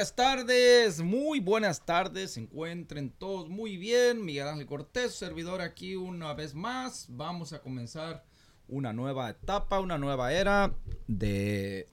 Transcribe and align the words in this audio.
Buenas 0.00 0.16
tardes, 0.16 1.02
muy 1.02 1.40
buenas 1.40 1.84
tardes, 1.84 2.30
se 2.30 2.40
encuentren 2.40 3.10
todos 3.10 3.50
muy 3.50 3.76
bien. 3.76 4.24
Miguel 4.24 4.48
Ángel 4.48 4.64
Cortés, 4.64 5.14
servidor 5.14 5.60
aquí 5.60 5.94
una 5.94 6.32
vez 6.32 6.54
más. 6.54 7.04
Vamos 7.10 7.52
a 7.52 7.60
comenzar 7.60 8.24
una 8.66 8.94
nueva 8.94 9.28
etapa, 9.28 9.78
una 9.78 9.98
nueva 9.98 10.32
era 10.32 10.72
de, 11.06 11.86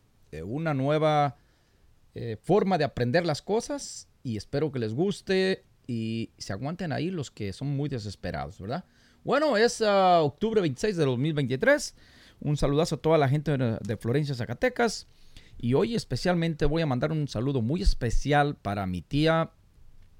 una 0.46 0.74
nueva 0.74 1.36
eh, 2.16 2.38
forma 2.42 2.78
de 2.78 2.86
aprender 2.86 3.26
las 3.26 3.42
cosas 3.42 4.08
y 4.24 4.38
espero 4.38 4.72
que 4.72 4.80
les 4.80 4.94
guste 4.94 5.66
y 5.86 6.32
se 6.38 6.54
aguanten 6.54 6.94
ahí 6.94 7.12
los 7.12 7.30
que 7.30 7.52
son 7.52 7.76
muy 7.76 7.90
desesperados, 7.90 8.58
¿verdad? 8.58 8.86
Bueno, 9.26 9.58
es 9.58 9.82
ah, 9.82 10.22
octubre 10.22 10.62
26 10.62 10.96
de 10.96 11.04
2023. 11.04 11.94
Un 12.40 12.56
saludazo 12.56 12.96
a 12.96 13.02
toda 13.02 13.18
la 13.18 13.28
gente 13.28 13.58
de 13.58 13.98
Florencia, 13.98 14.34
Zacatecas. 14.34 15.08
Y 15.58 15.74
hoy 15.74 15.96
especialmente 15.96 16.66
voy 16.66 16.82
a 16.82 16.86
mandar 16.86 17.12
un 17.12 17.28
saludo 17.28 17.62
muy 17.62 17.82
especial 17.82 18.56
para 18.56 18.86
mi 18.86 19.02
tía 19.02 19.52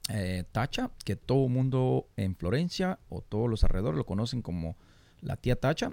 eh, 0.10 0.46
Tacha, 0.52 0.92
que 1.06 1.16
todo 1.16 1.46
el 1.46 1.52
mundo 1.52 2.08
en 2.16 2.36
Florencia 2.36 3.00
o 3.10 3.22
todos 3.22 3.50
los 3.50 3.64
alrededores 3.64 3.98
lo 3.98 4.06
conocen 4.06 4.42
como 4.42 4.78
la 5.22 5.38
tía 5.38 5.56
Tacha. 5.56 5.92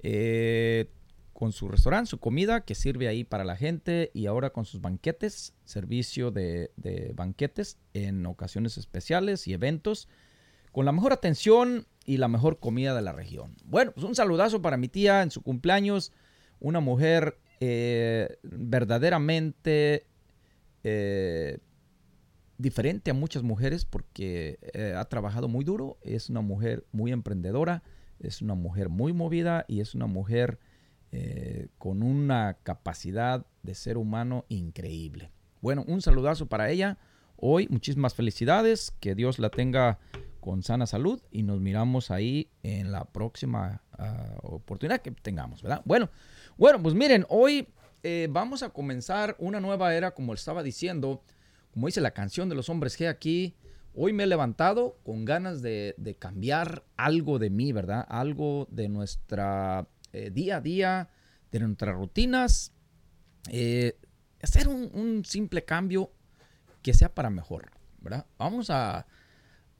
Eh, 0.00 0.90
con 1.32 1.52
su 1.52 1.68
restaurante, 1.68 2.10
su 2.10 2.18
comida 2.18 2.64
que 2.64 2.76
sirve 2.76 3.08
ahí 3.08 3.24
para 3.24 3.44
la 3.44 3.56
gente 3.56 4.10
y 4.14 4.26
ahora 4.26 4.50
con 4.50 4.64
sus 4.64 4.80
banquetes, 4.80 5.52
servicio 5.64 6.30
de, 6.30 6.70
de 6.76 7.12
banquetes 7.14 7.76
en 7.92 8.24
ocasiones 8.24 8.78
especiales 8.78 9.48
y 9.48 9.52
eventos, 9.52 10.08
con 10.70 10.84
la 10.84 10.92
mejor 10.92 11.12
atención 11.12 11.86
y 12.04 12.18
la 12.18 12.28
mejor 12.28 12.60
comida 12.60 12.94
de 12.94 13.02
la 13.02 13.12
región. 13.12 13.56
Bueno, 13.64 13.92
pues 13.92 14.06
un 14.06 14.14
saludazo 14.14 14.62
para 14.62 14.76
mi 14.76 14.88
tía 14.88 15.22
en 15.22 15.30
su 15.30 15.42
cumpleaños, 15.42 16.12
una 16.60 16.80
mujer 16.80 17.38
eh, 17.60 18.38
verdaderamente 18.42 20.06
eh, 20.82 21.58
diferente 22.58 23.10
a 23.10 23.14
muchas 23.14 23.42
mujeres 23.42 23.84
porque 23.84 24.58
eh, 24.74 24.94
ha 24.96 25.04
trabajado 25.06 25.48
muy 25.48 25.64
duro, 25.64 25.98
es 26.02 26.30
una 26.30 26.40
mujer 26.40 26.84
muy 26.92 27.12
emprendedora, 27.12 27.82
es 28.18 28.42
una 28.42 28.54
mujer 28.54 28.88
muy 28.88 29.12
movida 29.12 29.64
y 29.68 29.80
es 29.80 29.94
una 29.94 30.06
mujer 30.06 30.58
con 31.78 32.02
una 32.02 32.58
capacidad 32.64 33.46
de 33.62 33.76
ser 33.76 33.98
humano 33.98 34.46
increíble. 34.48 35.30
Bueno, 35.60 35.84
un 35.86 36.02
saludazo 36.02 36.46
para 36.46 36.70
ella. 36.70 36.98
Hoy 37.36 37.68
muchísimas 37.70 38.14
felicidades, 38.14 38.92
que 38.98 39.14
Dios 39.14 39.38
la 39.38 39.48
tenga 39.48 40.00
con 40.44 40.62
sana 40.62 40.86
salud 40.86 41.22
y 41.30 41.42
nos 41.42 41.58
miramos 41.58 42.10
ahí 42.10 42.50
en 42.62 42.92
la 42.92 43.06
próxima 43.06 43.80
ah, 43.96 44.34
oportunidad 44.42 45.00
que 45.00 45.10
tengamos, 45.10 45.62
¿verdad? 45.62 45.80
Bueno, 45.86 46.10
bueno, 46.56 46.82
pues 46.82 46.94
miren, 46.94 47.26
hoy 47.28 47.68
eh, 48.02 48.28
vamos 48.30 48.62
a 48.62 48.70
comenzar 48.70 49.36
una 49.38 49.60
nueva 49.60 49.94
era, 49.94 50.12
como 50.12 50.34
estaba 50.34 50.62
diciendo, 50.62 51.22
como 51.72 51.86
dice 51.86 52.00
la 52.00 52.12
canción 52.12 52.48
de 52.48 52.54
los 52.54 52.68
hombres 52.68 52.98
G 52.98 53.08
aquí. 53.08 53.56
Hoy 53.94 54.12
me 54.12 54.24
he 54.24 54.26
levantado 54.26 54.98
con 55.04 55.24
ganas 55.24 55.62
de, 55.62 56.16
cambiar 56.18 56.84
algo 56.96 57.38
de 57.38 57.50
mí, 57.50 57.72
¿verdad? 57.72 58.04
Algo 58.08 58.66
de 58.70 58.88
nuestra 58.88 59.88
eh, 60.12 60.30
día 60.30 60.56
a 60.56 60.60
día, 60.60 61.10
de 61.52 61.60
nuestras 61.60 61.94
rutinas. 61.94 62.72
Eh, 63.50 63.96
hacer 64.42 64.68
un 64.68 65.24
simple 65.24 65.64
cambio 65.64 66.10
que 66.82 66.92
sea 66.92 67.14
para 67.14 67.30
mejor, 67.30 67.70
¿verdad? 68.00 68.26
Vamos 68.36 68.68
a, 68.68 69.06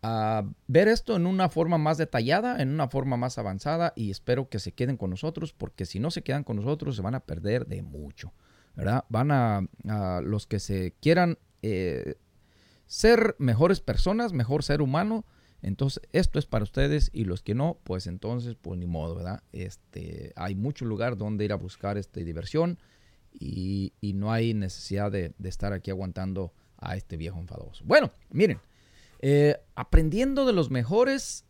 a 0.06 0.44
ver 0.66 0.88
esto 0.88 1.16
en 1.16 1.26
una 1.26 1.48
forma 1.48 1.78
más 1.78 1.96
detallada, 1.96 2.60
en 2.60 2.68
una 2.68 2.88
forma 2.88 3.16
más 3.16 3.38
avanzada 3.38 3.94
y 3.96 4.10
espero 4.10 4.50
que 4.50 4.58
se 4.58 4.72
queden 4.72 4.98
con 4.98 5.08
nosotros 5.08 5.54
porque 5.54 5.86
si 5.86 5.98
no 5.98 6.10
se 6.10 6.22
quedan 6.22 6.44
con 6.44 6.56
nosotros 6.56 6.96
se 6.96 7.00
van 7.00 7.14
a 7.14 7.20
perder 7.20 7.66
de 7.66 7.80
mucho, 7.80 8.34
¿verdad? 8.76 9.06
Van 9.08 9.30
a, 9.30 9.66
los 10.22 10.46
que 10.46 10.60
se 10.60 10.92
quieran 11.00 11.38
eh, 11.62 12.16
ser 12.84 13.34
mejores 13.38 13.80
personas, 13.80 14.34
mejor 14.34 14.62
ser 14.62 14.82
humano, 14.82 15.24
entonces 15.62 16.02
esto 16.12 16.38
es 16.38 16.44
para 16.44 16.64
ustedes 16.64 17.08
y 17.14 17.24
los 17.24 17.40
que 17.40 17.54
no, 17.54 17.78
pues 17.82 18.06
entonces 18.06 18.56
pues 18.60 18.78
ni 18.78 18.86
modo, 18.86 19.14
¿verdad? 19.14 19.42
Este, 19.52 20.34
hay 20.36 20.54
mucho 20.54 20.84
lugar 20.84 21.16
donde 21.16 21.46
ir 21.46 21.52
a 21.52 21.56
buscar 21.56 21.96
este, 21.96 22.26
diversión 22.26 22.78
y, 23.32 23.94
no 24.14 24.30
hay 24.30 24.52
necesidad 24.52 25.10
de 25.10 25.32
estar 25.44 25.72
aquí 25.72 25.90
aguantando 25.90 26.52
a 26.76 26.94
este 26.94 27.16
viejo 27.16 27.40
enfadoso. 27.40 27.82
Bueno, 27.86 28.10
miren. 28.28 28.60
Eh, 29.26 29.56
aprendiendo 29.74 30.44
de 30.44 30.52
los 30.52 30.70
mejores 30.70 31.46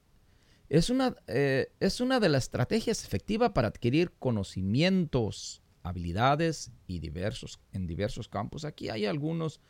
es 0.68 0.90
una, 0.90 1.16
eh, 1.26 1.72
es 1.80 2.00
una 2.00 2.20
de 2.20 2.28
las 2.28 2.44
estrategias 2.44 3.04
efectivas 3.04 3.50
para 3.50 3.66
adquirir 3.66 4.12
conocimientos, 4.20 5.60
habilidades 5.82 6.70
y 6.86 7.00
diversos, 7.00 7.58
en 7.72 7.88
diversos 7.88 8.28
campos. 8.28 8.64
Aquí 8.64 8.90
hay 8.90 9.06
algunos, 9.06 9.60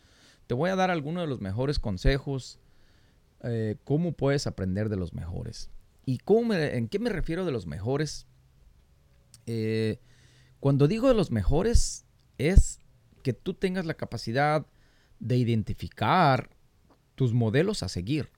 te 0.46 0.52
voy 0.52 0.68
a 0.68 0.76
dar 0.76 0.90
algunos 0.90 1.22
de 1.22 1.28
los 1.28 1.40
mejores 1.40 1.78
consejos, 1.78 2.58
eh, 3.42 3.76
cómo 3.84 4.12
puedes 4.12 4.46
aprender 4.46 4.90
de 4.90 4.96
los 4.96 5.14
mejores. 5.14 5.70
¿Y 6.04 6.18
cómo 6.18 6.52
en 6.52 6.88
qué 6.88 6.98
me 6.98 7.08
refiero 7.08 7.46
de 7.46 7.52
los 7.52 7.66
mejores? 7.66 8.26
cuando 10.60 10.88
digo 10.88 11.08
de 11.08 11.14
los 11.14 11.30
mejores 11.30 12.06
es 12.38 12.80
que 13.22 13.34
tú 13.34 13.52
tengas 13.52 13.84
la 13.84 13.94
capacidad 13.94 14.66
de 15.20 15.36
identificar 15.36 16.53
tus 17.14 17.32
modelos 17.32 17.82
a 17.82 17.88
seguir. 17.88 18.30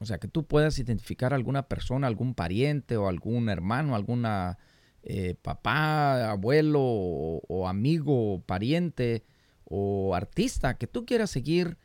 O 0.00 0.06
sea, 0.06 0.18
que 0.18 0.28
tú 0.28 0.46
puedas 0.46 0.78
identificar 0.78 1.32
a 1.32 1.36
alguna 1.36 1.64
persona, 1.68 2.06
algún 2.06 2.34
pariente 2.34 2.96
o 2.96 3.08
algún 3.08 3.48
hermano, 3.48 3.96
alguna 3.96 4.58
eh, 5.02 5.34
papá, 5.42 6.30
abuelo 6.30 6.80
o, 6.80 7.68
amigo, 7.68 8.42
pariente 8.46 9.24
o 9.64 10.14
artista 10.14 10.78
que 10.78 10.86
tú 10.86 11.04
quieras 11.04 11.30
seguir 11.30 11.78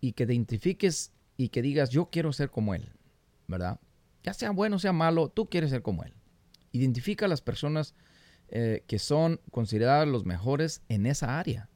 y 0.00 0.12
que 0.12 0.24
identifiques 0.24 1.12
y 1.36 1.48
que 1.48 1.62
digas, 1.62 1.90
yo 1.90 2.10
quiero 2.10 2.32
ser 2.32 2.50
como 2.50 2.74
él, 2.74 2.92
¿verdad? 3.46 3.80
Ya 4.24 4.34
sea 4.34 4.50
bueno, 4.50 4.78
sea 4.78 4.92
malo, 4.92 5.28
tú 5.28 5.48
quieres 5.48 5.70
ser 5.70 5.82
como 5.82 6.02
él. 6.04 6.12
Identifica 6.72 7.26
a 7.26 7.28
las 7.28 7.40
personas 7.40 7.94
eh, 8.48 8.82
que 8.88 8.98
son 8.98 9.40
consideradas 9.50 10.08
los 10.08 10.24
mejores 10.24 10.82
en 10.88 11.06
esa 11.06 11.38
área, 11.38 11.68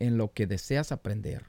en 0.00 0.18
lo 0.18 0.32
que 0.32 0.46
deseas 0.46 0.90
aprender 0.90 1.46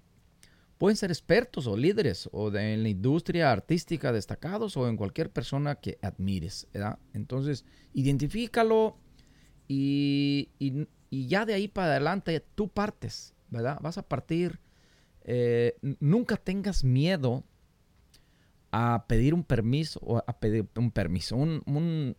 Pueden 0.80 0.96
ser 0.96 1.12
expertos 1.12 1.68
o 1.68 1.76
líderes 1.76 2.30
o 2.32 2.56
en 2.56 2.84
la 2.84 2.90
industria 2.90 3.52
artística 3.52 4.14
destacados 4.14 4.78
o 4.78 4.88
en 4.88 4.96
cualquier 4.96 5.30
persona 5.30 5.76
que 5.76 6.00
admires. 6.02 6.70
Entonces, 7.14 7.66
identifícalo 7.94 8.98
y, 9.68 10.48
ya 11.12 11.46
de 11.46 11.54
ahí 11.54 11.68
para 11.68 11.88
adelante 11.88 12.40
tú 12.56 12.70
partes, 12.70 13.36
¿verdad? 13.50 13.78
Vas 13.82 13.98
a 13.98 14.08
partir. 14.08 14.62
Eh, 15.26 15.76
nunca 16.00 16.38
tengas 16.38 16.86
miedo 16.86 17.44
a 18.72 19.04
pedir 19.10 19.34
un 19.34 19.44
permiso 19.44 20.00
o 20.02 20.24
a 20.26 20.40
pedir 20.40 20.66
un 20.78 20.92
permiso, 20.92 21.36
un, 21.36 21.62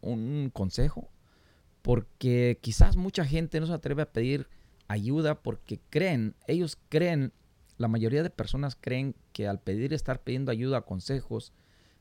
un 0.03 0.51
consejo, 0.53 1.11
porque 1.81 2.59
quizás 2.61 2.97
mucha 2.97 3.25
gente 3.25 3.59
no 3.59 3.67
se 3.67 3.73
atreve 3.73 4.03
a 4.03 4.13
pedir 4.13 4.49
ayuda 4.87 5.41
porque 5.41 5.81
creen, 5.89 6.35
ellos 6.47 6.77
creen 6.91 7.33
la 7.81 7.89
mayoría 7.89 8.23
de 8.23 8.29
personas 8.29 8.77
creen 8.79 9.17
que 9.33 9.49
al 9.49 9.59
pedir 9.59 9.95
estar 9.95 10.23
pidiendo 10.23 10.53
ayuda, 10.53 10.83
consejos, 10.83 11.55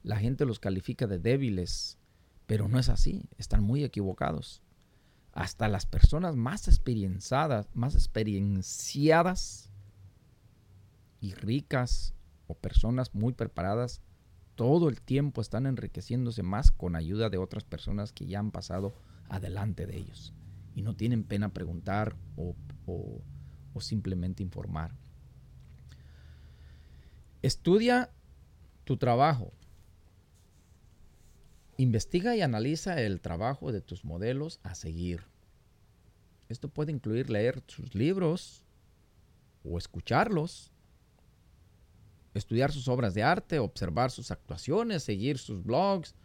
la 0.04 0.18
gente 0.18 0.44
los 0.44 0.60
califica 0.60 1.08
de 1.08 1.20
débiles, 1.20 1.98
pero 2.48 2.68
no 2.68 2.80
es 2.80 2.90
así, 2.90 3.30
están 3.38 3.64
muy 3.64 3.86
equivocados. 3.86 4.62
Hasta 5.31 5.70
las 5.70 5.86
personas 5.86 6.36
más 6.36 6.68
experienciadas, 6.68 7.70
más 7.74 7.96
experienciadas 7.96 9.70
y 11.22 11.34
ricas 11.34 12.14
o 12.48 12.56
personas 12.56 13.16
muy 13.16 13.31
preparadas, 13.31 14.02
todo 14.56 14.90
el 14.90 15.00
tiempo 15.00 15.40
están 15.40 15.66
enriqueciéndose 15.66 16.44
más 16.44 16.72
con 16.72 16.98
ayuda 16.98 17.30
de 17.30 17.38
otras 17.38 17.64
personas 17.64 18.12
que 18.12 18.26
ya 18.26 18.40
han 18.40 18.52
pasado 18.52 18.96
adelante 19.30 19.86
de 19.86 19.96
ellos 19.96 20.34
y 20.76 20.81
no 20.81 20.98
tienen 20.98 21.24
pena 21.24 21.54
preguntar 21.54 22.18
o, 22.36 22.54
o 22.86 23.80
simplemente 23.80 24.44
informar. 24.44 24.94
Estudia 27.42 28.12
tu 28.84 28.98
trabajo. 28.98 29.54
Investiga 31.78 32.36
y 32.36 32.42
analiza 32.42 33.02
el 33.02 33.22
trabajo 33.22 33.72
de 33.72 33.80
tus 33.80 34.04
modelos 34.04 34.60
a 34.64 34.76
seguir. 34.76 35.24
Esto 36.50 36.68
puede 36.68 36.92
incluir 36.92 37.30
leer 37.30 37.64
sus 37.68 37.96
libros 37.96 38.66
o 39.64 39.78
escucharlos, 39.78 40.74
estudiar 42.34 42.74
sus 42.74 42.90
obras 42.90 43.14
de 43.14 43.24
arte, 43.24 43.60
observar 43.60 44.12
sus 44.12 44.32
actuaciones, 44.32 45.04
seguir 45.04 45.38
sus 45.38 45.64
blogs 45.64 46.16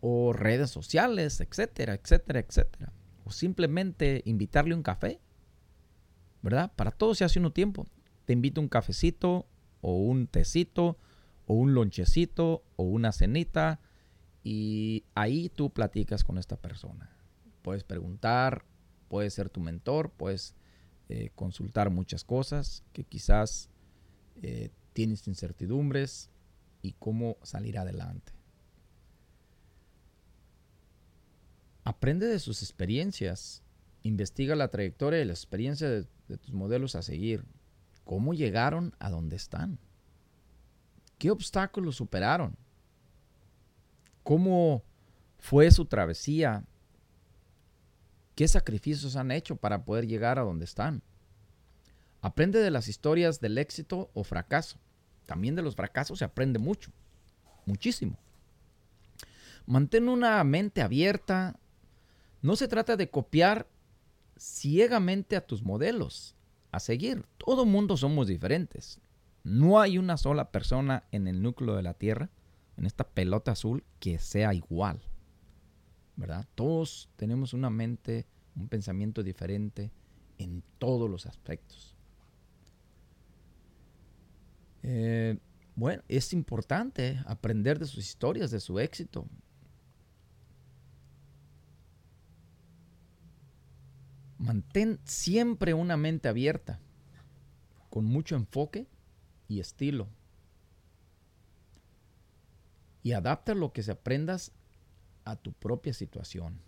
o 0.00 0.32
redes 0.32 0.70
sociales, 0.70 1.40
etcétera, 1.40 1.94
etcétera, 1.94 2.40
etcétera. 2.40 2.92
O 3.24 3.30
simplemente 3.30 4.22
invitarle 4.24 4.74
un 4.74 4.82
café, 4.82 5.20
¿verdad? 6.40 6.72
Para 6.74 6.90
todo 6.90 7.14
se 7.14 7.24
hace 7.24 7.38
uno 7.38 7.52
tiempo. 7.52 7.86
Te 8.24 8.32
invito 8.32 8.62
un 8.62 8.68
cafecito 8.68 9.46
o 9.84 9.98
un 9.98 10.26
tecito 10.26 10.96
o 11.46 11.52
un 11.52 11.74
lonchecito 11.74 12.64
o 12.76 12.84
una 12.84 13.12
cenita 13.12 13.80
y 14.42 15.04
ahí 15.14 15.50
tú 15.50 15.70
platicas 15.70 16.24
con 16.24 16.38
esta 16.38 16.56
persona. 16.56 17.14
Puedes 17.60 17.84
preguntar, 17.84 18.64
puedes 19.08 19.34
ser 19.34 19.50
tu 19.50 19.60
mentor, 19.60 20.10
puedes 20.10 20.54
eh, 21.10 21.30
consultar 21.34 21.90
muchas 21.90 22.24
cosas, 22.24 22.82
que 22.94 23.04
quizás 23.04 23.68
eh, 24.42 24.70
tienes 24.94 25.28
incertidumbres 25.28 26.30
y 26.80 26.92
cómo 26.92 27.36
salir 27.42 27.78
adelante. 27.78 28.32
Aprende 31.84 32.26
de 32.26 32.38
sus 32.38 32.62
experiencias, 32.62 33.62
investiga 34.02 34.56
la 34.56 34.68
trayectoria 34.68 35.20
y 35.20 35.26
la 35.26 35.34
experiencia 35.34 35.90
de, 35.90 36.06
de 36.28 36.38
tus 36.38 36.54
modelos 36.54 36.94
a 36.94 37.02
seguir, 37.02 37.44
cómo 38.04 38.34
llegaron 38.34 38.94
a 38.98 39.10
donde 39.10 39.36
están, 39.36 39.78
qué 41.18 41.30
obstáculos 41.30 41.96
superaron, 41.96 42.56
cómo 44.22 44.82
fue 45.38 45.70
su 45.70 45.84
travesía 45.86 46.64
¿Qué 48.34 48.48
sacrificios 48.48 49.16
han 49.16 49.30
hecho 49.30 49.56
para 49.56 49.84
poder 49.84 50.06
llegar 50.06 50.38
a 50.38 50.42
donde 50.42 50.64
están? 50.64 51.02
Aprende 52.20 52.58
de 52.58 52.70
las 52.70 52.88
historias 52.88 53.40
del 53.40 53.58
éxito 53.58 54.10
o 54.12 54.24
fracaso. 54.24 54.78
También 55.26 55.54
de 55.54 55.62
los 55.62 55.76
fracasos 55.76 56.18
se 56.18 56.24
aprende 56.24 56.58
mucho, 56.58 56.90
muchísimo. 57.64 58.18
Mantén 59.66 60.08
una 60.08 60.42
mente 60.42 60.82
abierta. 60.82 61.56
No 62.42 62.56
se 62.56 62.66
trata 62.66 62.96
de 62.96 63.08
copiar 63.08 63.68
ciegamente 64.36 65.36
a 65.36 65.46
tus 65.46 65.62
modelos, 65.62 66.34
a 66.74 66.80
seguir. 66.80 67.24
Todo 67.38 67.66
mundo 67.66 67.96
somos 67.96 68.26
diferentes. 68.26 69.00
No 69.42 69.80
hay 69.80 69.98
una 69.98 70.16
sola 70.16 70.50
persona 70.50 71.04
en 71.12 71.28
el 71.28 71.42
núcleo 71.42 71.76
de 71.76 71.82
la 71.82 71.94
Tierra, 71.94 72.30
en 72.76 72.86
esta 72.86 73.04
pelota 73.04 73.52
azul, 73.52 73.84
que 74.00 74.18
sea 74.18 74.54
igual. 74.54 75.00
¿verdad? 76.16 76.46
Todos 76.54 77.08
tenemos 77.16 77.52
una 77.54 77.70
mente, 77.70 78.26
un 78.54 78.68
pensamiento 78.68 79.22
diferente 79.22 79.90
en 80.38 80.62
todos 80.78 81.10
los 81.10 81.26
aspectos. 81.26 81.94
Eh, 84.82 85.38
bueno, 85.76 86.02
es 86.08 86.32
importante 86.32 87.20
aprender 87.26 87.78
de 87.78 87.86
sus 87.86 88.04
historias, 88.04 88.50
de 88.50 88.60
su 88.60 88.78
éxito. 88.78 89.26
Mantén 94.44 95.00
siempre 95.04 95.72
una 95.72 95.96
mente 95.96 96.28
abierta, 96.28 96.78
con 97.88 98.04
mucho 98.04 98.36
enfoque 98.36 98.86
y 99.48 99.60
estilo. 99.60 100.06
Y 103.02 103.12
adapta 103.12 103.54
lo 103.54 103.72
que 103.72 103.82
se 103.82 103.92
aprendas 103.92 104.52
a 105.24 105.36
tu 105.36 105.54
propia 105.54 105.94
situación. 105.94 106.60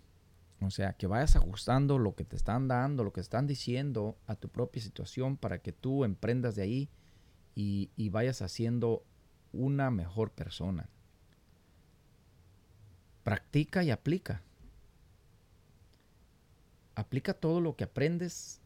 O 0.62 0.70
sea, 0.70 0.94
que 0.94 1.06
vayas 1.06 1.37
ajustando 1.37 1.99
lo 1.99 2.14
que 2.14 2.25
te 2.25 2.34
están 2.34 2.67
dando, 2.67 3.05
lo 3.05 3.12
que 3.12 3.20
están 3.20 3.46
diciendo 3.46 4.17
a 4.26 4.37
tu 4.37 4.49
propia 4.49 4.81
situación 4.81 5.37
para 5.37 5.58
que 5.58 5.73
tú 5.73 6.05
emprendas 6.05 6.56
de 6.56 6.62
ahí 6.62 6.88
y, 7.55 7.90
y 7.94 8.08
vayas 8.08 8.40
haciendo 8.40 9.05
una 9.52 9.90
mejor 9.90 10.31
persona. 10.31 10.88
Practica 13.23 13.84
y 13.84 13.90
aplica. 13.90 14.43
Aplica 16.97 17.35
todo 17.35 17.61
lo 17.61 17.77
que 17.77 17.85
aprendes 17.85 18.61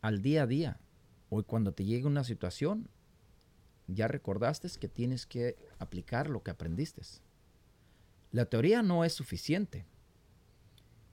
al 0.00 0.22
día 0.22 0.42
a 0.42 0.46
día. 0.46 0.80
Hoy 1.28 1.44
cuando 1.44 1.72
te 1.72 1.84
llegue 1.84 2.06
una 2.06 2.24
situación, 2.24 2.88
ya 3.86 4.08
recordaste 4.08 4.68
que 4.80 4.88
tienes 4.88 5.26
que 5.26 5.56
aplicar 5.78 6.28
lo 6.28 6.42
que 6.42 6.50
aprendiste. 6.50 7.02
La 8.32 8.46
teoría 8.46 8.82
no 8.82 9.04
es 9.04 9.12
suficiente. 9.12 9.86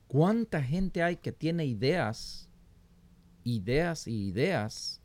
¿Cuánta 0.08 0.64
gente 0.64 1.04
hay 1.04 1.18
que 1.18 1.32
tiene 1.32 1.66
ideas, 1.66 2.50
ideas 3.44 4.08
y 4.08 4.28
ideas, 4.28 5.02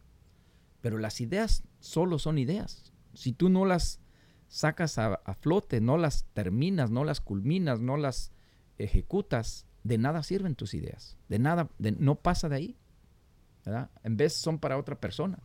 pero 0.80 0.98
las 0.98 1.20
ideas 1.20 1.64
solo 1.80 2.18
son 2.18 2.38
ideas? 2.38 2.92
Si 3.14 3.32
tú 3.32 3.48
no 3.48 3.64
las 3.64 4.00
sacas 4.48 4.98
a, 4.98 5.18
flote, 5.40 5.80
no 5.80 5.96
las 5.96 6.24
terminas, 6.32 6.90
no 6.90 7.04
las 7.04 7.20
culminas, 7.20 7.80
no 7.80 7.96
las 7.96 8.32
ejecutas, 8.78 9.66
de 9.82 9.98
nada 9.98 10.22
sirven 10.22 10.54
tus 10.54 10.74
ideas. 10.74 11.16
De 11.28 11.38
nada, 11.38 11.70
no 11.78 12.16
pasa 12.16 12.48
de 12.48 12.56
ahí. 12.56 12.76
En 14.04 14.16
vez 14.16 14.34
son 14.34 14.58
para 14.58 14.78
otra 14.78 15.00
persona. 15.00 15.38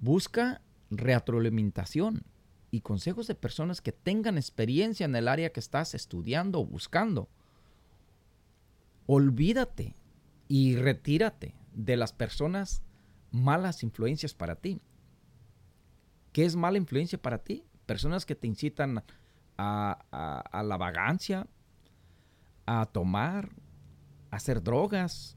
Busca 0.00 0.60
retroalimentación 0.90 2.22
y 2.70 2.80
consejos 2.80 3.26
de 3.26 3.34
personas 3.34 3.80
que 3.80 3.92
tengan 3.92 4.38
experiencia 4.38 5.04
en 5.04 5.14
el 5.16 5.28
área 5.28 5.52
que 5.52 5.60
estás 5.60 5.94
estudiando 5.94 6.60
o 6.60 6.66
buscando. 6.66 7.28
Olvídate 9.06 9.96
y 10.48 10.76
retírate 10.76 11.54
de 11.74 11.96
las 11.96 12.12
personas 12.12 12.82
malas 13.30 13.82
influencias 13.82 14.34
para 14.34 14.56
ti. 14.56 14.80
¿Qué 16.32 16.44
es 16.44 16.54
mala 16.54 16.78
influencia 16.78 17.20
para 17.20 17.38
ti? 17.38 17.64
Personas 17.86 18.24
que 18.24 18.36
te 18.36 18.46
incitan 18.46 19.02
a, 19.56 20.42
a 20.52 20.62
la 20.62 20.76
vagancia, 20.76 21.46
a 22.72 22.86
tomar, 22.86 23.50
a 24.30 24.36
hacer 24.36 24.62
drogas, 24.62 25.36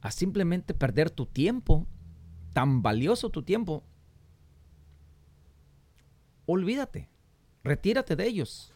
a 0.00 0.10
simplemente 0.10 0.74
perder 0.74 1.10
tu 1.10 1.26
tiempo, 1.26 1.86
tan 2.52 2.82
valioso 2.82 3.30
tu 3.30 3.44
tiempo, 3.44 3.84
olvídate, 6.44 7.08
retírate 7.62 8.16
de 8.16 8.26
ellos. 8.26 8.74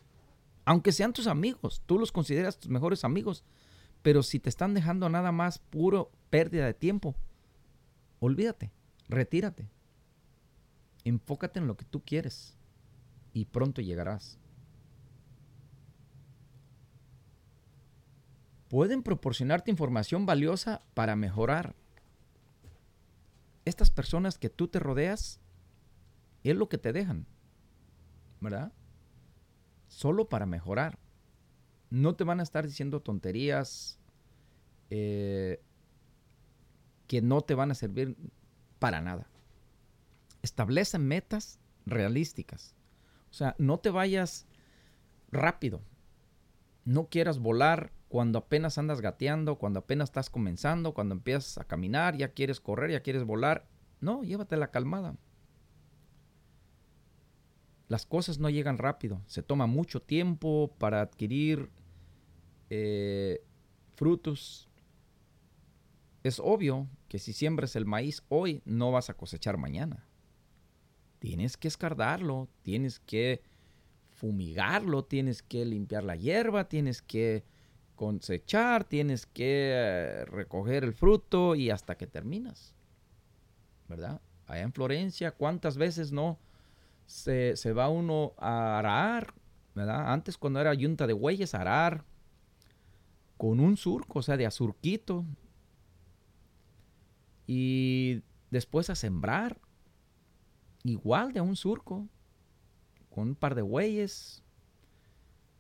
Aunque 0.64 0.92
sean 0.92 1.12
tus 1.12 1.26
amigos, 1.26 1.82
tú 1.84 1.98
los 1.98 2.12
consideras 2.12 2.60
tus 2.60 2.70
mejores 2.70 3.02
amigos, 3.04 3.42
pero 4.02 4.22
si 4.22 4.38
te 4.38 4.48
están 4.48 4.72
dejando 4.72 5.08
nada 5.08 5.32
más 5.32 5.58
puro 5.58 6.12
pérdida 6.30 6.66
de 6.66 6.74
tiempo, 6.74 7.16
olvídate, 8.20 8.70
retírate. 9.08 9.68
Enfócate 11.02 11.58
en 11.58 11.66
lo 11.66 11.76
que 11.76 11.86
tú 11.86 12.02
quieres 12.04 12.56
y 13.32 13.46
pronto 13.46 13.82
llegarás. 13.82 14.38
Pueden 18.72 19.02
proporcionarte 19.02 19.70
información 19.70 20.24
valiosa 20.24 20.80
para 20.94 21.14
mejorar. 21.14 21.74
Estas 23.66 23.90
personas 23.90 24.38
que 24.38 24.48
tú 24.48 24.68
te 24.68 24.78
rodeas 24.78 25.42
es 26.42 26.56
lo 26.56 26.70
que 26.70 26.78
te 26.78 26.94
dejan. 26.94 27.26
¿verdad? 28.42 28.72
Solo 29.88 30.28
para 30.28 30.46
mejorar. 30.46 30.98
No 31.90 32.16
te 32.16 32.24
van 32.24 32.40
a 32.40 32.42
estar 32.42 32.66
diciendo 32.66 33.00
tonterías 33.00 33.98
eh, 34.90 35.62
que 37.06 37.22
no 37.22 37.42
te 37.42 37.54
van 37.54 37.70
a 37.70 37.74
servir 37.74 38.16
para 38.78 39.00
nada. 39.00 39.28
Establece 40.42 40.98
metas 40.98 41.60
realísticas. 41.86 42.74
O 43.30 43.34
sea, 43.34 43.54
no 43.58 43.78
te 43.78 43.90
vayas 43.90 44.46
rápido. 45.30 45.82
No 46.84 47.08
quieras 47.08 47.38
volar 47.38 47.92
cuando 48.12 48.40
apenas 48.40 48.76
andas 48.76 49.00
gateando, 49.00 49.56
cuando 49.56 49.78
apenas 49.78 50.10
estás 50.10 50.28
comenzando, 50.28 50.92
cuando 50.92 51.14
empiezas 51.14 51.56
a 51.56 51.64
caminar, 51.64 52.14
ya 52.14 52.28
quieres 52.28 52.60
correr, 52.60 52.90
ya 52.90 53.00
quieres 53.00 53.24
volar. 53.24 53.66
No, 54.02 54.22
llévate 54.22 54.58
la 54.58 54.70
calmada. 54.70 55.16
Las 57.88 58.04
cosas 58.04 58.38
no 58.38 58.50
llegan 58.50 58.76
rápido, 58.76 59.22
se 59.24 59.42
toma 59.42 59.66
mucho 59.66 60.02
tiempo 60.02 60.74
para 60.76 61.00
adquirir 61.00 61.70
eh, 62.68 63.42
frutos. 63.94 64.68
Es 66.22 66.38
obvio 66.38 66.90
que 67.08 67.18
si 67.18 67.32
siembras 67.32 67.76
el 67.76 67.86
maíz 67.86 68.22
hoy, 68.28 68.60
no 68.66 68.92
vas 68.92 69.08
a 69.08 69.14
cosechar 69.14 69.56
mañana. 69.56 70.06
Tienes 71.18 71.56
que 71.56 71.68
escardarlo, 71.68 72.50
tienes 72.60 73.00
que 73.00 73.40
fumigarlo, 74.10 75.02
tienes 75.02 75.42
que 75.42 75.64
limpiar 75.64 76.04
la 76.04 76.16
hierba, 76.16 76.68
tienes 76.68 77.00
que 77.00 77.50
cosechar, 78.02 78.84
tienes 78.84 79.26
que 79.26 79.70
eh, 79.72 80.24
recoger 80.24 80.82
el 80.82 80.92
fruto 80.92 81.54
y 81.54 81.70
hasta 81.70 81.96
que 81.96 82.06
terminas. 82.08 82.74
¿Verdad? 83.88 84.20
Allá 84.46 84.62
en 84.62 84.72
Florencia, 84.72 85.32
¿cuántas 85.32 85.76
veces 85.76 86.10
no? 86.10 86.38
se, 87.06 87.72
va 87.72 87.88
uno 87.88 88.32
a 88.38 88.78
arar, 88.78 89.34
¿verdad? 89.74 90.12
Antes 90.12 90.38
cuando 90.38 90.60
era 90.60 90.74
yunta 90.74 91.06
de 91.06 91.12
bueyes, 91.12 91.54
arar 91.54 92.04
con 93.36 93.60
un 93.60 93.76
surco, 93.76 94.20
o 94.20 94.22
sea, 94.22 94.36
de 94.36 94.46
azurquito. 94.46 95.24
Y 97.46 98.22
después 98.50 98.88
a 98.90 98.94
sembrar, 98.94 99.60
igual 100.84 101.32
de 101.32 101.40
un 101.40 101.56
surco, 101.56 102.08
con 103.10 103.28
un 103.28 103.34
par 103.34 103.54
de 103.54 103.62
bueyes. 103.62 104.42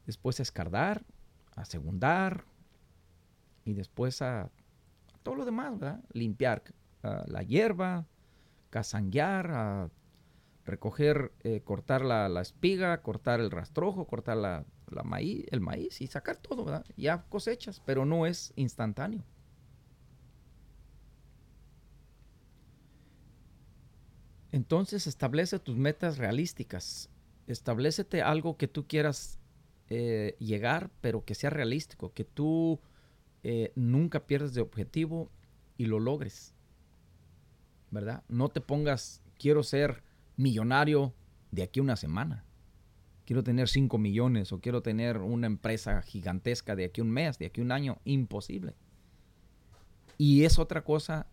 Después 0.06 0.40
a 0.40 0.42
escardar, 0.42 1.04
a 1.54 1.64
segundar 1.64 2.44
y 3.64 3.74
después 3.74 4.22
a, 4.22 4.50
todo 5.22 5.36
lo 5.36 5.44
demás, 5.44 5.78
¿verdad? 5.78 6.00
Limpiar 6.12 6.62
ah, 7.02 7.24
la 7.26 7.42
hierba, 7.42 8.06
cazanguear, 8.70 9.90
recoger, 10.64 11.32
eh, 11.40 11.60
cortar 11.62 12.04
la, 12.04 12.28
la, 12.28 12.40
espiga, 12.40 13.02
cortar 13.02 13.40
el 13.40 13.50
rastrojo, 13.50 14.06
cortar 14.06 14.36
la, 14.36 14.64
la 14.90 15.02
maíz, 15.02 15.46
el 15.50 15.60
maíz 15.60 16.00
y 16.00 16.06
sacar 16.06 16.36
todo, 16.36 16.64
¿verdad? 16.64 16.84
Ya 16.96 17.22
cosechas, 17.28 17.80
pero 17.84 18.04
no 18.04 18.26
es 18.26 18.52
instantáneo. 18.56 19.24
Entonces 24.52 25.06
establece 25.06 25.58
tus 25.58 25.76
metas 25.76 26.18
realísticas. 26.18 27.08
Establecete 27.46 28.22
algo 28.22 28.58
que 28.58 28.68
tú 28.68 28.86
quieras 28.86 29.40
eh, 29.94 30.36
llegar, 30.38 30.90
pero 31.02 31.22
que 31.22 31.34
sea 31.34 31.50
realístico, 31.50 32.14
que 32.14 32.24
tú 32.24 32.80
eh, 33.42 33.72
nunca 33.74 34.26
pierdas 34.26 34.54
de 34.54 34.62
objetivo 34.62 35.30
y 35.76 35.84
lo 35.84 36.00
logres. 36.00 36.54
¿Verdad? 37.90 38.24
No 38.26 38.48
te 38.48 38.62
pongas, 38.62 39.22
quiero 39.38 39.62
ser 39.62 40.02
millonario 40.38 41.12
de 41.50 41.62
aquí 41.62 41.80
a 41.80 41.82
una 41.82 41.96
semana. 41.96 42.46
Quiero 43.26 43.44
tener 43.44 43.68
5 43.68 43.98
millones 43.98 44.50
o 44.52 44.62
quiero 44.62 44.80
tener 44.80 45.18
una 45.18 45.46
empresa 45.46 46.00
gigantesca 46.00 46.74
de 46.74 46.86
aquí 46.86 47.02
a 47.02 47.04
un 47.04 47.10
mes, 47.10 47.38
de 47.38 47.44
aquí 47.44 47.60
a 47.60 47.64
un 47.64 47.72
año. 47.72 47.98
Imposible. 48.04 48.74
Y 50.16 50.44
es 50.44 50.58
otra 50.58 50.84
cosa 50.84 51.26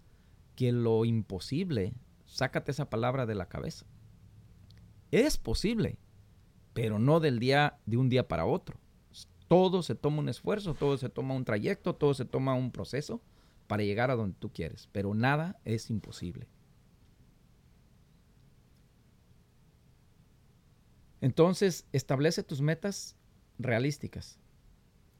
que 0.57 0.73
lo 0.73 1.05
imposible, 1.05 1.93
sácate 2.25 2.71
esa 2.71 2.89
palabra 2.89 3.25
de 3.25 3.35
la 3.35 3.47
cabeza. 3.47 3.85
Es 5.11 5.37
posible, 5.37 5.97
pero 6.79 6.97
no 6.97 7.19
del 7.19 7.39
día 7.39 7.77
de 7.85 7.97
un 7.97 8.07
día 8.07 8.29
para 8.29 8.45
otro. 8.45 8.79
Todo 9.49 9.83
se 9.83 9.95
toma 9.95 10.19
un 10.19 10.29
esfuerzo, 10.29 10.75
todo 10.75 10.97
se 10.97 11.09
toma 11.09 11.35
un 11.35 11.43
trayecto, 11.43 11.93
todo 11.93 12.13
se 12.13 12.23
toma 12.23 12.53
un 12.53 12.71
proceso 12.71 13.21
para 13.67 13.83
llegar 13.83 14.11
a 14.11 14.15
donde 14.15 14.37
tú 14.39 14.53
quieres, 14.53 14.87
pero 14.93 15.13
nada 15.13 15.59
es 15.65 15.89
imposible. 15.89 16.47
Entonces, 21.19 21.85
establece 21.91 22.43
tus 22.43 22.61
metas 22.61 23.17
realísticas. 23.57 24.39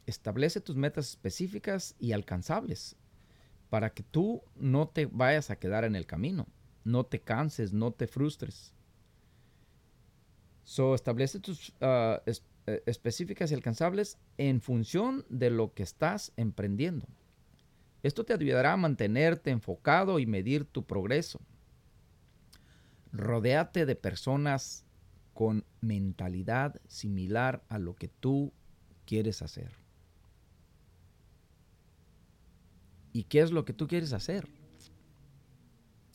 Establece 0.05 0.61
tus 0.61 0.77
metas 0.77 1.09
específicas 1.09 1.93
y 1.99 2.13
alcanzables 2.13 2.95
para 3.69 3.93
que 3.93 4.03
tú 4.03 4.43
no 4.55 4.87
te 4.87 5.07
vayas 5.07 5.49
a 5.49 5.57
quedar 5.57 5.83
en 5.83 5.97
el 5.97 6.05
camino, 6.05 6.47
no 6.85 7.05
te 7.05 7.19
canses, 7.19 7.73
no 7.73 7.91
te 7.91 8.07
frustres. 8.07 8.73
So, 10.69 10.93
establece 10.93 11.39
tus 11.39 11.73
uh, 11.81 12.21
específicas 12.85 13.49
y 13.49 13.55
alcanzables 13.55 14.19
en 14.37 14.61
función 14.61 15.25
de 15.27 15.49
lo 15.49 15.73
que 15.73 15.81
estás 15.81 16.31
emprendiendo. 16.37 17.07
Esto 18.03 18.23
te 18.23 18.33
ayudará 18.33 18.73
a 18.73 18.77
mantenerte 18.77 19.49
enfocado 19.49 20.19
y 20.19 20.27
medir 20.27 20.65
tu 20.65 20.85
progreso. 20.85 21.41
Rodéate 23.11 23.87
de 23.87 23.95
personas 23.95 24.85
con 25.33 25.65
mentalidad 25.81 26.79
similar 26.87 27.63
a 27.67 27.79
lo 27.79 27.95
que 27.95 28.07
tú 28.07 28.53
quieres 29.07 29.41
hacer. 29.41 29.71
¿Y 33.11 33.23
qué 33.23 33.41
es 33.41 33.51
lo 33.51 33.65
que 33.65 33.73
tú 33.73 33.87
quieres 33.87 34.13
hacer? 34.13 34.47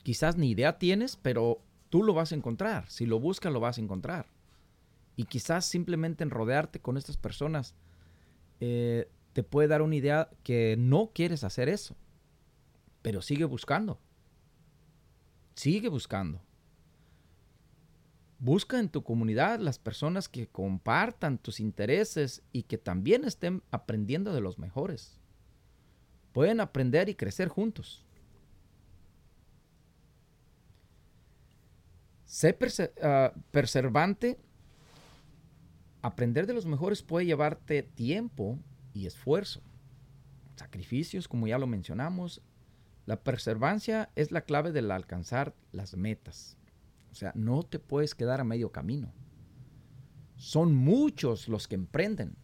Quizás 0.04 0.36
ni 0.36 0.50
idea 0.50 0.78
tienes, 0.78 1.16
pero 1.16 1.60
tú 1.90 2.04
lo 2.04 2.14
vas 2.14 2.30
a 2.30 2.36
encontrar. 2.36 2.88
Si 2.88 3.04
lo 3.04 3.18
buscas, 3.18 3.52
lo 3.52 3.58
vas 3.58 3.78
a 3.78 3.80
encontrar. 3.80 4.32
Y 5.16 5.24
quizás 5.24 5.64
simplemente 5.64 6.24
en 6.24 6.30
rodearte 6.30 6.80
con 6.80 6.96
estas 6.96 7.16
personas 7.16 7.74
eh, 8.60 9.08
te 9.32 9.42
puede 9.42 9.68
dar 9.68 9.82
una 9.82 9.96
idea 9.96 10.30
que 10.42 10.76
no 10.78 11.10
quieres 11.14 11.44
hacer 11.44 11.68
eso. 11.68 11.96
Pero 13.02 13.22
sigue 13.22 13.44
buscando. 13.44 13.98
Sigue 15.54 15.88
buscando. 15.88 16.40
Busca 18.38 18.78
en 18.78 18.88
tu 18.88 19.02
comunidad 19.02 19.60
las 19.60 19.78
personas 19.78 20.28
que 20.28 20.48
compartan 20.48 21.38
tus 21.38 21.60
intereses 21.60 22.42
y 22.52 22.64
que 22.64 22.78
también 22.78 23.24
estén 23.24 23.62
aprendiendo 23.70 24.34
de 24.34 24.40
los 24.40 24.58
mejores. 24.58 25.20
Pueden 26.32 26.60
aprender 26.60 27.08
y 27.08 27.14
crecer 27.14 27.48
juntos. 27.48 28.04
Sé 32.24 32.52
perseverante. 33.52 34.38
Aprender 36.04 36.46
de 36.46 36.52
los 36.52 36.66
mejores 36.66 37.02
puede 37.02 37.24
llevarte 37.24 37.82
tiempo 37.82 38.58
y 38.92 39.06
esfuerzo. 39.06 39.62
Sacrificios, 40.54 41.28
como 41.28 41.46
ya 41.46 41.56
lo 41.56 41.66
mencionamos. 41.66 42.42
La 43.06 43.22
perseverancia 43.22 44.10
es 44.14 44.30
la 44.30 44.42
clave 44.42 44.70
del 44.70 44.90
alcanzar 44.90 45.54
las 45.72 45.96
metas. 45.96 46.58
O 47.10 47.14
sea, 47.14 47.32
no 47.34 47.62
te 47.62 47.78
puedes 47.78 48.14
quedar 48.14 48.42
a 48.42 48.44
medio 48.44 48.70
camino. 48.70 49.14
Son 50.36 50.74
muchos 50.74 51.48
los 51.48 51.66
que 51.68 51.76
emprenden, 51.76 52.36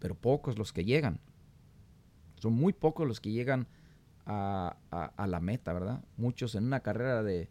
pero 0.00 0.14
pocos 0.14 0.58
los 0.58 0.74
que 0.74 0.84
llegan. 0.84 1.18
Son 2.36 2.52
muy 2.52 2.74
pocos 2.74 3.08
los 3.08 3.22
que 3.22 3.32
llegan 3.32 3.68
a, 4.26 4.76
la 5.16 5.40
meta, 5.40 5.72
¿verdad? 5.72 6.04
Muchos 6.18 6.54
en 6.54 6.64
una 6.64 6.80
carrera 6.80 7.22
de, 7.22 7.48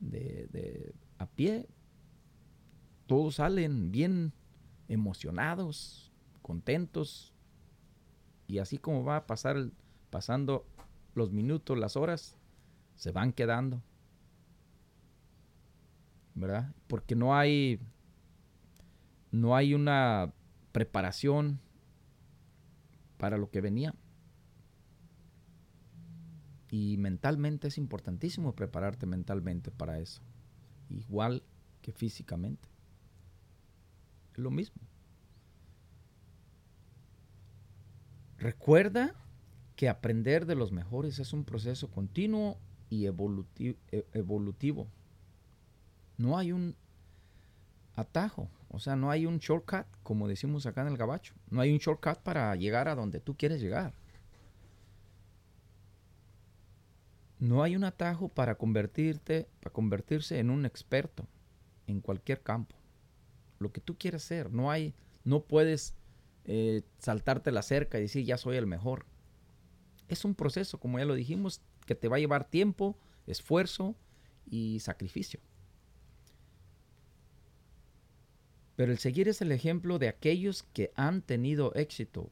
de, 0.00 0.92
a 1.18 1.26
pie, 1.26 1.68
todos 3.06 3.36
salen 3.36 3.92
bien 3.92 4.32
emocionados, 4.88 6.12
contentos, 6.42 7.34
y 8.46 8.58
así 8.58 8.78
como 8.78 9.04
va 9.04 9.16
a 9.16 9.26
pasar 9.26 9.70
pasando 10.10 10.66
los 11.14 11.32
minutos, 11.32 11.78
las 11.78 11.96
horas, 11.96 12.36
se 12.96 13.12
van 13.12 13.32
quedando. 13.32 13.82
¿verdad? 16.38 16.72
Porque 16.86 17.14
no 17.14 17.36
hay, 17.36 17.80
no 19.30 19.56
hay 19.56 19.74
una 19.74 20.32
preparación 20.72 21.60
para 23.16 23.36
lo 23.36 23.50
que 23.50 23.60
venía. 23.60 23.94
Y 26.70 26.96
mentalmente 26.98 27.68
es 27.68 27.78
importantísimo 27.78 28.54
prepararte 28.54 29.06
mentalmente 29.06 29.70
para 29.70 29.98
eso. 29.98 30.22
Igual 30.90 31.42
que 31.82 31.92
físicamente. 31.92 32.68
Lo 34.38 34.52
mismo. 34.52 34.80
Recuerda 38.38 39.16
que 39.74 39.88
aprender 39.88 40.46
de 40.46 40.54
los 40.54 40.70
mejores 40.70 41.18
es 41.18 41.32
un 41.32 41.44
proceso 41.44 41.90
continuo 41.90 42.56
y 42.88 43.06
e-, 43.06 43.76
evolutivo. 44.12 44.86
No 46.18 46.38
hay 46.38 46.52
un 46.52 46.76
atajo, 47.96 48.48
o 48.68 48.78
sea, 48.78 48.94
no 48.94 49.10
hay 49.10 49.26
un 49.26 49.38
shortcut, 49.38 49.86
como 50.04 50.28
decimos 50.28 50.66
acá 50.66 50.82
en 50.82 50.88
el 50.88 50.96
gabacho. 50.96 51.34
No 51.50 51.60
hay 51.60 51.72
un 51.72 51.78
shortcut 51.78 52.18
para 52.18 52.54
llegar 52.54 52.86
a 52.86 52.94
donde 52.94 53.18
tú 53.18 53.36
quieres 53.36 53.60
llegar. 53.60 53.92
No 57.40 57.64
hay 57.64 57.74
un 57.74 57.82
atajo 57.82 58.28
para 58.28 58.54
convertirte, 58.54 59.48
para 59.58 59.72
convertirse 59.72 60.38
en 60.38 60.50
un 60.50 60.64
experto 60.64 61.26
en 61.88 62.00
cualquier 62.00 62.40
campo. 62.40 62.77
Lo 63.58 63.72
que 63.72 63.80
tú 63.80 63.96
quieres 63.96 64.22
ser, 64.22 64.52
no 64.52 64.70
hay, 64.70 64.94
no 65.24 65.44
puedes 65.44 65.94
eh, 66.44 66.82
saltarte 66.98 67.52
la 67.52 67.62
cerca 67.62 67.98
y 67.98 68.02
decir 68.02 68.24
ya 68.24 68.38
soy 68.38 68.56
el 68.56 68.66
mejor. 68.66 69.06
Es 70.08 70.24
un 70.24 70.34
proceso, 70.34 70.80
como 70.80 70.98
ya 70.98 71.04
lo 71.04 71.14
dijimos, 71.14 71.60
que 71.86 71.94
te 71.94 72.08
va 72.08 72.16
a 72.16 72.20
llevar 72.20 72.48
tiempo, 72.48 72.98
esfuerzo 73.26 73.94
y 74.46 74.80
sacrificio. 74.80 75.40
Pero 78.76 78.92
el 78.92 78.98
seguir 78.98 79.28
es 79.28 79.42
el 79.42 79.50
ejemplo 79.50 79.98
de 79.98 80.08
aquellos 80.08 80.62
que 80.62 80.92
han 80.94 81.20
tenido 81.20 81.74
éxito. 81.74 82.30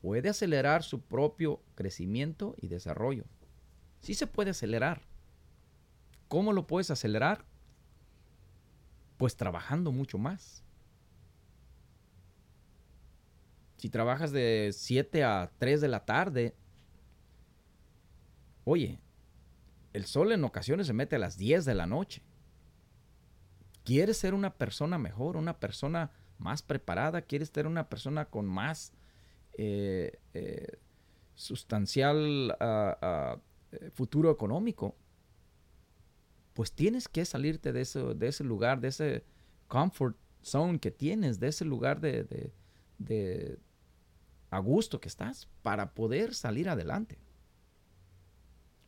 Puede 0.00 0.30
acelerar 0.30 0.82
su 0.82 1.02
propio 1.02 1.60
crecimiento 1.74 2.56
y 2.60 2.68
desarrollo. 2.68 3.24
Sí 4.00 4.14
se 4.14 4.26
puede 4.26 4.50
acelerar. 4.50 5.02
¿Cómo 6.28 6.52
lo 6.52 6.66
puedes 6.66 6.90
acelerar? 6.90 7.44
Pues 9.18 9.36
trabajando 9.36 9.92
mucho 9.92 10.16
más. 10.16 10.64
Si 13.76 13.90
trabajas 13.90 14.32
de 14.32 14.70
7 14.72 15.22
a 15.22 15.52
3 15.58 15.80
de 15.80 15.88
la 15.88 16.04
tarde, 16.04 16.56
oye, 18.64 18.98
el 19.92 20.04
sol 20.04 20.32
en 20.32 20.44
ocasiones 20.44 20.86
se 20.86 20.92
mete 20.92 21.16
a 21.16 21.18
las 21.18 21.36
10 21.36 21.64
de 21.64 21.74
la 21.74 21.86
noche. 21.86 22.22
Quieres 23.84 24.16
ser 24.16 24.34
una 24.34 24.54
persona 24.54 24.98
mejor, 24.98 25.36
una 25.36 25.58
persona 25.58 26.10
más 26.38 26.62
preparada, 26.62 27.22
quieres 27.22 27.50
ser 27.52 27.66
una 27.66 27.88
persona 27.88 28.26
con 28.26 28.46
más 28.46 28.92
eh, 29.56 30.18
eh, 30.34 30.78
sustancial 31.34 32.56
ah, 32.60 32.98
ah, 33.00 33.38
eh, 33.72 33.90
futuro 33.92 34.30
económico, 34.30 34.96
pues 36.58 36.72
tienes 36.72 37.06
que 37.06 37.24
salirte 37.24 37.72
de 37.72 37.82
ese, 37.82 38.00
de 38.00 38.26
ese 38.26 38.42
lugar, 38.42 38.80
de 38.80 38.88
ese 38.88 39.24
comfort 39.68 40.16
zone 40.42 40.80
que 40.80 40.90
tienes, 40.90 41.38
de 41.38 41.46
ese 41.46 41.64
lugar 41.64 42.00
de, 42.00 42.52
de 42.98 43.60
a 44.50 44.58
gusto 44.58 45.00
que 45.00 45.06
estás 45.06 45.46
para 45.62 45.94
poder 45.94 46.34
salir 46.34 46.68
adelante. 46.68 47.16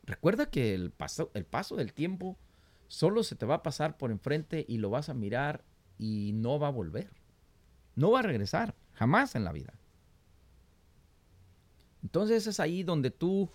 Recuerda 0.03 0.51
que 0.51 0.75
el 0.75 0.91
paso, 0.91 1.31
el 1.33 1.45
paso 1.45 1.77
del 1.77 1.93
tiempo 1.93 2.37
solo 2.89 3.23
se 3.23 3.37
te 3.37 3.47
va 3.47 3.55
a 3.55 3.63
pasar 3.63 3.97
por 3.99 4.11
enfrente 4.11 4.65
y 4.67 4.79
lo 4.79 4.91
vas 4.91 5.09
a 5.09 5.15
mirar 5.15 5.63
y 5.97 6.33
no 6.35 6.59
va 6.59 6.67
a 6.67 6.73
volver. 6.73 7.13
No 7.95 8.11
va 8.11 8.19
a 8.19 8.23
regresar, 8.23 8.75
jamás 8.95 9.37
en 9.37 9.45
la 9.45 9.53
vida. 9.53 9.75
Entonces 12.03 12.49
es 12.49 12.59
ahí 12.59 12.83
donde 12.83 13.13
tú 13.13 13.49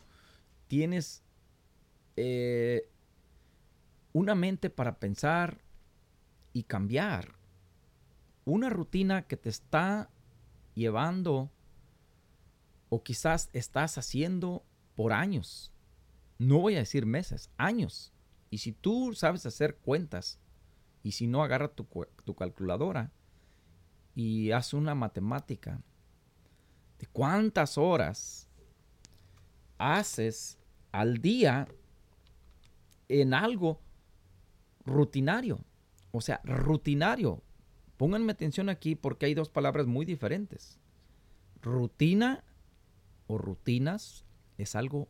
tienes 0.69 1.21
eh, 2.15 2.89
una 4.15 4.33
mente 4.33 4.69
para 4.69 4.97
pensar 4.97 5.57
y 6.53 6.63
cambiar. 6.63 7.35
Una 8.45 8.69
rutina 8.69 9.27
que 9.27 9.35
te 9.35 9.49
está 9.49 10.09
llevando 10.73 11.51
o 12.87 13.03
quizás 13.03 13.49
estás 13.51 13.97
haciendo 13.97 14.63
por 14.95 15.11
años. 15.11 15.73
No 16.37 16.59
voy 16.59 16.75
a 16.75 16.79
decir 16.79 17.05
meses, 17.05 17.49
años. 17.57 18.13
Y 18.49 18.59
si 18.59 18.71
tú 18.71 19.13
sabes 19.13 19.45
hacer 19.45 19.75
cuentas, 19.79 20.39
y 21.03 21.11
si 21.11 21.27
no, 21.27 21.43
agarra 21.43 21.67
tu, 21.67 21.85
tu 22.23 22.35
calculadora 22.35 23.11
y 24.15 24.51
haz 24.51 24.73
una 24.73 24.95
matemática 24.95 25.81
de 26.99 27.07
cuántas 27.07 27.77
horas 27.77 28.47
haces 29.77 30.57
al 30.93 31.17
día 31.17 31.67
en 33.09 33.33
algo 33.33 33.81
rutinario. 34.85 35.59
O 36.11 36.21
sea, 36.21 36.41
rutinario. 36.43 37.43
Pónganme 37.97 38.31
atención 38.31 38.69
aquí 38.69 38.95
porque 38.95 39.25
hay 39.25 39.33
dos 39.33 39.49
palabras 39.49 39.87
muy 39.87 40.05
diferentes. 40.05 40.79
Rutina 41.61 42.43
o 43.27 43.37
rutinas 43.37 44.25
es 44.57 44.75
algo, 44.75 45.09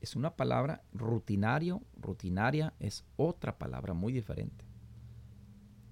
es 0.00 0.16
una 0.16 0.34
palabra 0.36 0.82
rutinario, 0.92 1.82
rutinaria 1.96 2.72
es 2.80 3.04
otra 3.16 3.58
palabra 3.58 3.94
muy 3.94 4.12
diferente. 4.12 4.64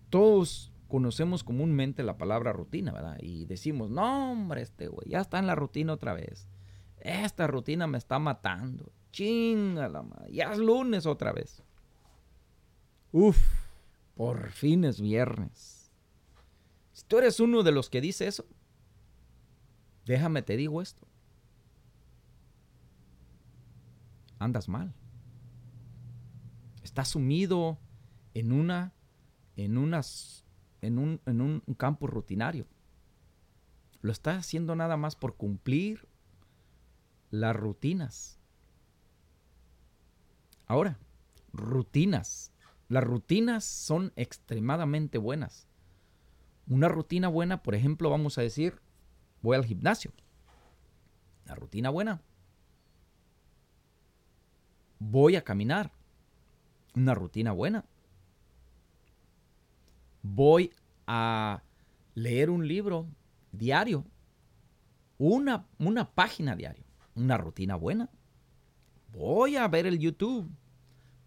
Todos 0.09 0.73
conocemos 0.89 1.45
comúnmente 1.45 2.03
la 2.03 2.19
palabra 2.19 2.53
rutina, 2.53 2.93
¿verdad? 2.93 3.19
Y 3.21 3.47
decimos, 3.47 3.91
no, 3.91 4.33
hombre, 4.33 4.63
este 4.63 4.89
güey, 4.89 5.09
ya 5.09 5.21
está 5.21 5.39
en 5.39 5.47
la 5.47 5.55
rutina 5.55 5.93
otra 5.93 6.15
vez. 6.15 6.49
Esta 6.99 7.47
rutina 7.47 7.87
me 7.87 7.99
está 7.99 8.19
matando. 8.19 8.93
Chingala, 9.13 10.05
ya 10.31 10.53
es 10.53 10.59
lunes 10.59 11.07
otra 11.07 11.33
vez. 11.33 11.63
Uf, 13.13 13.39
por 14.15 14.51
fin 14.51 14.85
es 14.85 15.01
viernes. 15.01 15.91
Si 16.93 17.05
tú 17.05 17.19
eres 17.19 17.41
uno 17.41 17.63
de 17.63 17.73
los 17.73 17.91
que 17.91 18.01
dice 18.01 18.27
eso, 18.27 18.45
déjame 20.07 20.43
te 20.43 20.57
digo 20.57 20.83
esto. 20.83 21.07
Andas 24.39 24.69
mal. 24.69 24.95
Estás 26.83 27.09
sumido 27.09 27.79
en 28.35 28.53
una 28.53 28.93
en 29.57 29.77
unas 29.77 30.45
en 30.81 30.99
un, 30.99 31.21
en 31.27 31.41
un 31.41 31.61
campo 31.77 32.07
rutinario. 32.07 32.67
Lo 34.03 34.13
estás 34.13 34.39
haciendo 34.39 34.75
nada 34.77 34.97
más 34.97 35.15
por 35.15 35.37
cumplir 35.37 36.09
las 37.31 37.55
rutinas. 37.55 38.39
Ahora, 40.67 40.99
rutinas. 41.53 42.50
Las 42.91 43.03
rutinas 43.03 43.65
son 43.65 44.13
extremadamente 44.17 45.17
buenas. 45.17 45.67
Una 46.69 46.89
rutina 46.89 47.29
buena, 47.29 47.63
por 47.63 47.75
ejemplo, 47.75 48.11
vamos 48.11 48.37
a 48.37 48.43
decir, 48.43 48.83
voy 49.41 49.57
al 49.57 49.65
gimnasio. 49.65 50.13
La 51.47 51.55
rutina 51.55 51.89
buena. 51.89 52.21
Voy 54.99 55.37
a 55.37 55.43
caminar. 55.43 55.91
Una 56.95 57.15
rutina 57.15 57.53
buena 57.53 57.87
voy 60.23 60.73
a 61.07 61.63
leer 62.15 62.51
un 62.51 62.67
libro 62.67 63.07
diario, 63.53 64.05
una, 65.19 65.67
una 65.79 66.11
página 66.11 66.57
diario, 66.57 66.85
una 67.15 67.37
rutina 67.37 67.77
buena. 67.77 68.09
Voy 69.13 69.57
a 69.57 69.67
ver 69.69 69.87
el 69.87 69.99
YouTube 69.99 70.49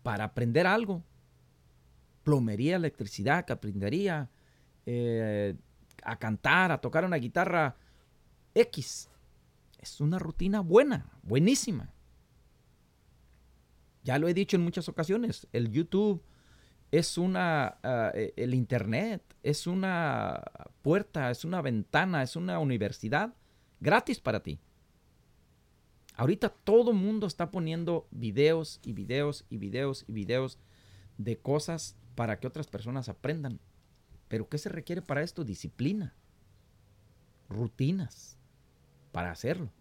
para 0.04 0.26
aprender 0.26 0.67
algo. 0.67 1.04
Plomería, 2.23 2.77
electricidad, 2.77 3.45
carpintería, 3.45 4.29
eh, 4.86 5.55
a 6.03 6.17
cantar, 6.17 6.71
a 6.71 6.81
tocar 6.81 7.05
una 7.05 7.17
guitarra 7.17 7.75
X. 8.55 9.09
Es 9.79 9.99
una 9.99 10.19
rutina 10.19 10.62
buena, 10.62 11.12
buenísima. 11.23 11.93
Ya 14.03 14.19
lo 14.19 14.27
he 14.27 14.33
dicho 14.33 14.57
en 14.57 14.63
muchas 14.63 14.89
ocasiones, 14.89 15.47
el 15.53 15.71
YouTube 15.71 16.21
es 16.91 17.17
una, 17.17 17.77
ah, 17.83 18.12
e, 18.13 18.33
el 18.36 18.53
Internet, 18.53 19.23
es 19.41 19.65
una 19.65 20.43
puerta, 20.81 21.31
es 21.31 21.45
una 21.45 21.62
ventana, 21.62 22.21
es 22.21 22.36
una 22.36 22.59
universidad 22.59 23.33
gratis 23.79 24.19
para 24.19 24.43
ti. 24.43 24.59
Ahorita 26.15 26.49
todo 26.49 26.93
mundo 26.93 27.25
está 27.25 27.49
poniendo 27.49 28.07
videos 28.12 28.79
y 28.83 28.93
videos 28.93 29.45
y 29.49 29.57
videos 29.57 30.05
y 30.07 30.12
videos 30.12 30.59
de 31.17 31.38
cosas 31.38 31.95
para 32.15 32.39
que 32.39 32.47
otras 32.47 32.67
personas 32.67 33.10
aprendan. 33.10 33.60
Pero 34.28 34.49
¿qué 34.49 34.58
se 34.58 34.69
requiere 34.69 35.02
para 35.02 35.21
esto? 35.21 35.43
Disciplina, 35.43 36.15
rutinas 37.49 38.38
para 39.12 39.32
hacerlo. 39.32 39.71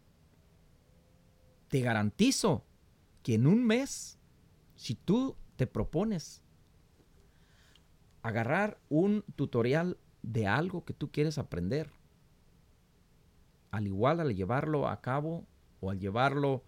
Te 1.68 1.80
garantizo 1.80 2.64
que 3.22 3.34
en 3.34 3.46
un 3.46 3.64
mes, 3.64 4.18
si 4.74 4.94
tú 4.94 5.36
te 5.56 5.66
propones 5.66 6.42
agarrar 8.22 8.78
un 8.88 9.24
tutorial 9.36 9.98
de 10.22 10.46
algo 10.46 10.84
que 10.84 10.94
tú 10.94 11.10
quieres 11.10 11.38
aprender. 11.38 11.90
Al 13.70 13.86
igual 13.86 14.20
al 14.20 14.34
llevarlo 14.34 14.88
a 14.88 15.00
cabo 15.00 15.44
o 15.80 15.90
al 15.90 15.98
llevarlo 15.98 16.62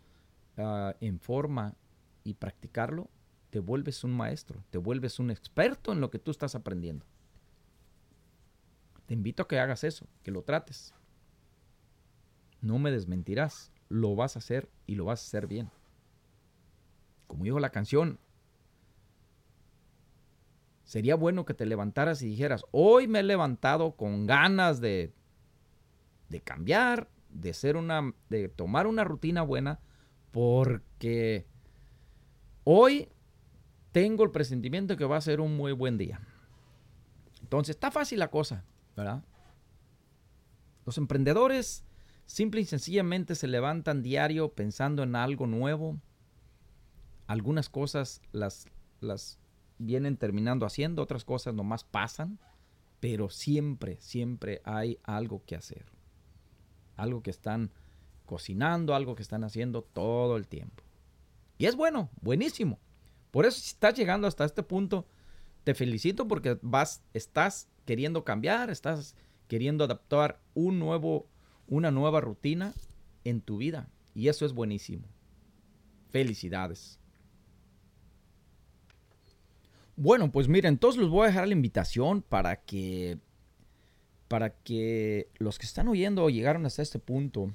ah, 0.57 0.95
en 1.01 1.21
forma 1.21 1.77
y 2.25 2.35
practicarlo, 2.35 3.09
te 3.55 3.61
vuelves 3.61 4.03
un 4.03 4.13
maestro, 4.13 4.65
te 4.71 4.79
vuelves 4.79 5.21
un 5.21 5.31
experto 5.31 5.93
en 5.93 6.01
lo 6.01 6.11
que 6.11 6.19
tú 6.19 6.33
estás 6.33 6.57
aprendiendo. 6.57 7.07
Te 9.07 9.15
invito 9.15 9.45
a 9.45 9.47
que 9.47 9.61
hagas 9.61 9.85
eso, 9.85 10.09
que 10.25 10.33
lo 10.33 10.43
trates. 10.43 10.93
No 12.61 12.81
me 12.81 12.91
desmentirás, 12.91 13.71
lo 13.89 14.17
vas 14.17 14.35
a 14.35 14.41
hacer 14.41 14.69
y 14.89 14.97
lo 14.97 15.05
vas 15.05 15.21
a 15.21 15.27
hacer 15.29 15.47
bien. 15.47 15.71
Como 17.29 17.45
dijo 17.45 17.61
la 17.61 17.71
canción, 17.71 18.19
sería 20.83 21.15
bueno 21.15 21.45
que 21.45 21.55
te 21.55 21.65
levantaras 21.65 22.23
y 22.23 22.27
dijeras, 22.27 22.65
hoy 22.73 23.07
me 23.07 23.21
he 23.21 23.23
levantado 23.23 23.93
con 23.93 24.27
ganas 24.27 24.81
de, 24.81 25.13
de 26.29 26.41
cambiar, 26.41 27.09
de 27.31 27.55
ser 27.55 27.77
una, 27.77 28.15
de 28.31 28.49
tomar 28.49 28.89
una 28.89 29.05
rutina 29.05 29.43
buena, 29.43 29.79
porque 30.33 31.47
hoy 32.65 33.11
tengo 33.95 34.25
el 34.25 34.33
presentimiento 34.33 34.97
que 34.97 35.05
va 35.05 35.17
a 35.17 35.21
ser 35.21 35.41
un 35.41 35.57
muy 35.57 35.71
buen 35.71 35.97
día. 35.97 36.21
Entonces, 37.43 37.77
está 37.77 37.93
fácil 37.93 38.19
la 38.19 38.29
cosa, 38.29 38.65
¿verdad? 38.97 39.23
Los 40.85 40.99
emprendedores 40.99 41.85
simple 42.27 42.61
y 42.61 42.65
sencillamente 42.65 43.37
se 43.37 43.47
levantan 43.47 44.03
diario 44.03 44.53
pensando 44.53 45.05
en 45.05 45.15
algo 45.15 45.47
nuevo. 45.47 46.01
Algunas 47.29 47.69
cosas 47.69 48.21
las, 48.33 48.67
las 48.99 49.39
vienen 49.79 50.17
terminando 50.17 50.67
haciendo, 50.67 51.01
otras 51.01 51.25
cosas 51.25 51.55
nomás 51.55 51.85
pasan, 51.85 52.41
pero 52.99 53.31
siempre, 53.31 54.01
siempre 54.01 54.61
hay 54.65 54.99
algo 55.05 55.45
que 55.47 55.55
hacer. 55.55 55.87
Algo 56.97 57.23
que 57.23 57.31
están 57.31 57.71
cocinando, 58.27 58.97
algo 58.97 59.15
que 59.15 59.23
están 59.23 59.45
haciendo 59.45 59.83
todo 59.83 60.37
el 60.37 60.49
tiempo. 60.49 60.83
Y 61.59 61.67
es 61.67 61.77
bueno, 61.77 62.11
buenísimo. 62.21 62.81
Por 63.35 63.47
eso 63.47 63.59
si 63.59 63.71
estás 63.71 63.95
llegando 63.95 64.29
hasta 64.29 64.45
este 64.45 64.63
punto, 64.63 65.09
te 65.65 65.75
felicito 65.75 66.29
porque 66.29 66.57
vas, 66.63 67.03
estás 67.15 67.69
queriendo 67.85 68.23
cambiar, 68.23 68.71
estás 68.71 69.17
queriendo 69.49 69.83
adaptar 69.83 70.39
un 70.55 70.79
nuevo, 70.79 71.27
una 71.67 71.91
nueva 71.91 72.21
rutina 72.21 72.75
en 73.25 73.41
tu 73.41 73.57
vida. 73.57 73.89
Y 74.15 74.29
eso 74.29 74.47
es 74.47 74.53
buenísimo. 74.53 75.09
Felicidades. 76.11 77.01
Bueno, 79.97 80.31
pues 80.31 80.47
miren, 80.47 80.75
entonces 80.75 81.03
les 81.03 81.11
voy 81.11 81.25
a 81.25 81.31
dejar 81.31 81.49
la 81.49 81.55
invitación 81.55 82.23
para 82.23 82.63
que 82.63 83.19
para 84.29 84.51
que 84.51 85.29
los 85.39 85.59
que 85.59 85.67
están 85.67 85.89
oyendo 85.89 86.23
o 86.23 86.31
llegaron 86.31 86.67
hasta 86.67 86.83
este 86.83 87.01
punto 87.01 87.53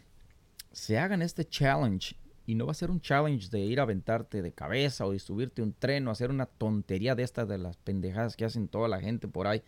se 0.74 0.98
hagan 0.98 1.22
este 1.22 1.46
challenge 1.46 2.18
y 2.50 2.56
no 2.56 2.66
va 2.66 2.72
a 2.72 2.74
ser 2.74 2.90
un 2.90 3.00
challenge 3.00 3.50
de 3.52 3.60
ir 3.60 3.80
a 3.80 3.84
aventarte 3.84 4.42
de 4.42 4.52
cabeza 4.52 5.06
o 5.06 5.12
de 5.12 5.20
subirte 5.20 5.62
un 5.62 5.72
tren 5.72 6.08
o 6.08 6.12
hacer 6.12 6.32
una 6.32 6.48
tontería 6.48 7.14
de 7.14 7.22
estas 7.22 7.48
de 7.48 7.60
las 7.60 7.78
pendejadas 7.78 8.36
que 8.36 8.44
hacen 8.44 8.68
toda 8.68 8.88
la 8.88 9.00
gente 9.00 9.28
por 9.28 9.46
ahí 9.46 9.62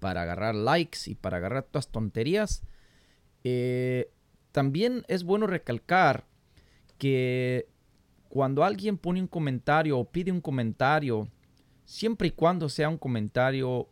para 0.00 0.22
agarrar 0.22 0.56
likes 0.56 0.98
y 1.06 1.14
para 1.14 1.36
agarrar 1.36 1.62
todas 1.62 1.86
tonterías. 1.86 2.64
Eh, 3.44 4.10
también 4.50 5.04
es 5.06 5.22
bueno 5.22 5.46
recalcar 5.46 6.24
que 6.98 7.68
cuando 8.28 8.64
alguien 8.64 8.98
pone 8.98 9.20
un 9.20 9.28
comentario 9.28 9.96
o 9.96 10.10
pide 10.10 10.32
un 10.32 10.40
comentario 10.40 11.28
siempre 11.84 12.26
y 12.26 12.32
cuando 12.32 12.68
sea 12.68 12.88
un 12.88 12.98
comentario 12.98 13.88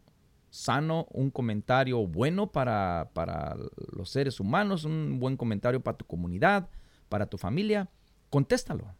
sano, 0.51 1.07
un 1.13 1.31
comentario 1.31 2.09
bueno 2.09 2.51
para, 2.51 3.09
para 3.13 3.57
los 3.97 4.11
seres 4.11 4.41
humanos, 4.41 4.85
un 4.85 5.21
buen 5.21 5.37
comentario 5.37 5.81
para 5.81 5.97
tu 5.97 6.07
comunidad, 6.07 6.69
para 7.09 7.27
tu 7.27 7.39
familia, 7.39 7.89
contéstalo. 8.33 8.95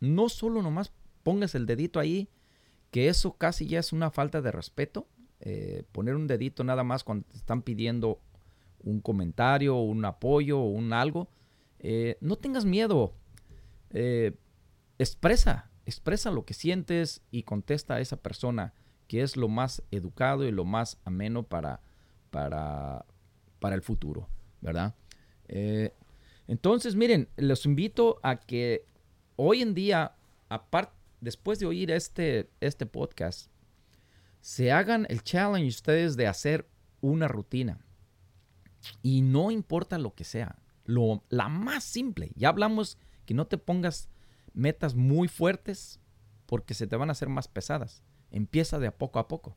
No 0.00 0.30
solo 0.30 0.62
nomás 0.62 0.92
pongas 1.22 1.54
el 1.54 1.66
dedito 1.66 2.00
ahí 2.00 2.30
que 2.90 3.08
eso 3.08 3.34
casi 3.34 3.66
ya 3.66 3.80
es 3.80 3.92
una 3.92 4.10
falta 4.10 4.40
de 4.40 4.50
respeto. 4.50 5.06
Eh, 5.40 5.84
poner 5.92 6.16
un 6.16 6.26
dedito 6.26 6.64
nada 6.64 6.84
más 6.84 7.04
cuando 7.04 7.26
te 7.26 7.36
están 7.36 7.60
pidiendo 7.60 8.18
un 8.82 9.00
comentario, 9.00 9.76
un 9.76 10.06
apoyo 10.06 10.58
o 10.58 10.70
un 10.70 10.94
algo. 10.94 11.28
Eh, 11.80 12.16
no 12.22 12.36
tengas 12.36 12.64
miedo. 12.64 13.12
Eh, 13.90 14.38
expresa, 14.98 15.70
expresa 15.84 16.30
lo 16.30 16.46
que 16.46 16.54
sientes 16.54 17.20
y 17.30 17.42
contesta 17.42 17.96
a 17.96 18.00
esa 18.00 18.16
persona, 18.16 18.72
que 19.06 19.20
es 19.20 19.36
lo 19.36 19.48
más 19.48 19.82
educado 19.90 20.44
y 20.44 20.50
lo 20.50 20.64
más 20.64 20.96
ameno 21.04 21.42
para, 21.42 21.82
para, 22.30 23.04
para 23.60 23.74
el 23.74 23.82
futuro, 23.82 24.30
¿verdad? 24.62 24.94
Entonces, 26.48 26.96
miren, 26.96 27.28
los 27.36 27.66
invito 27.66 28.18
a 28.22 28.40
que 28.40 28.86
hoy 29.36 29.60
en 29.60 29.74
día, 29.74 30.16
aparte, 30.48 30.94
después 31.20 31.58
de 31.58 31.66
oír 31.66 31.90
este, 31.90 32.50
este 32.60 32.86
podcast, 32.86 33.50
se 34.40 34.72
hagan 34.72 35.06
el 35.10 35.22
challenge 35.22 35.68
ustedes 35.68 36.16
de 36.16 36.26
hacer 36.26 36.66
una 37.02 37.28
rutina. 37.28 37.84
Y 39.02 39.20
no 39.20 39.50
importa 39.50 39.98
lo 39.98 40.14
que 40.14 40.24
sea, 40.24 40.56
lo, 40.84 41.22
la 41.28 41.48
más 41.50 41.84
simple. 41.84 42.30
Ya 42.34 42.48
hablamos 42.48 42.96
que 43.26 43.34
no 43.34 43.46
te 43.46 43.58
pongas 43.58 44.08
metas 44.54 44.94
muy 44.94 45.28
fuertes 45.28 46.00
porque 46.46 46.72
se 46.72 46.86
te 46.86 46.96
van 46.96 47.10
a 47.10 47.12
hacer 47.12 47.28
más 47.28 47.46
pesadas. 47.46 48.02
Empieza 48.30 48.78
de 48.78 48.86
a 48.86 48.96
poco 48.96 49.18
a 49.18 49.28
poco. 49.28 49.54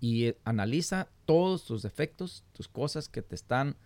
Y 0.00 0.26
eh, 0.26 0.38
analiza 0.44 1.10
todos 1.26 1.64
tus 1.64 1.82
defectos, 1.82 2.42
tus 2.52 2.68
cosas 2.68 3.10
que 3.10 3.20
te 3.20 3.34
están, 3.34 3.76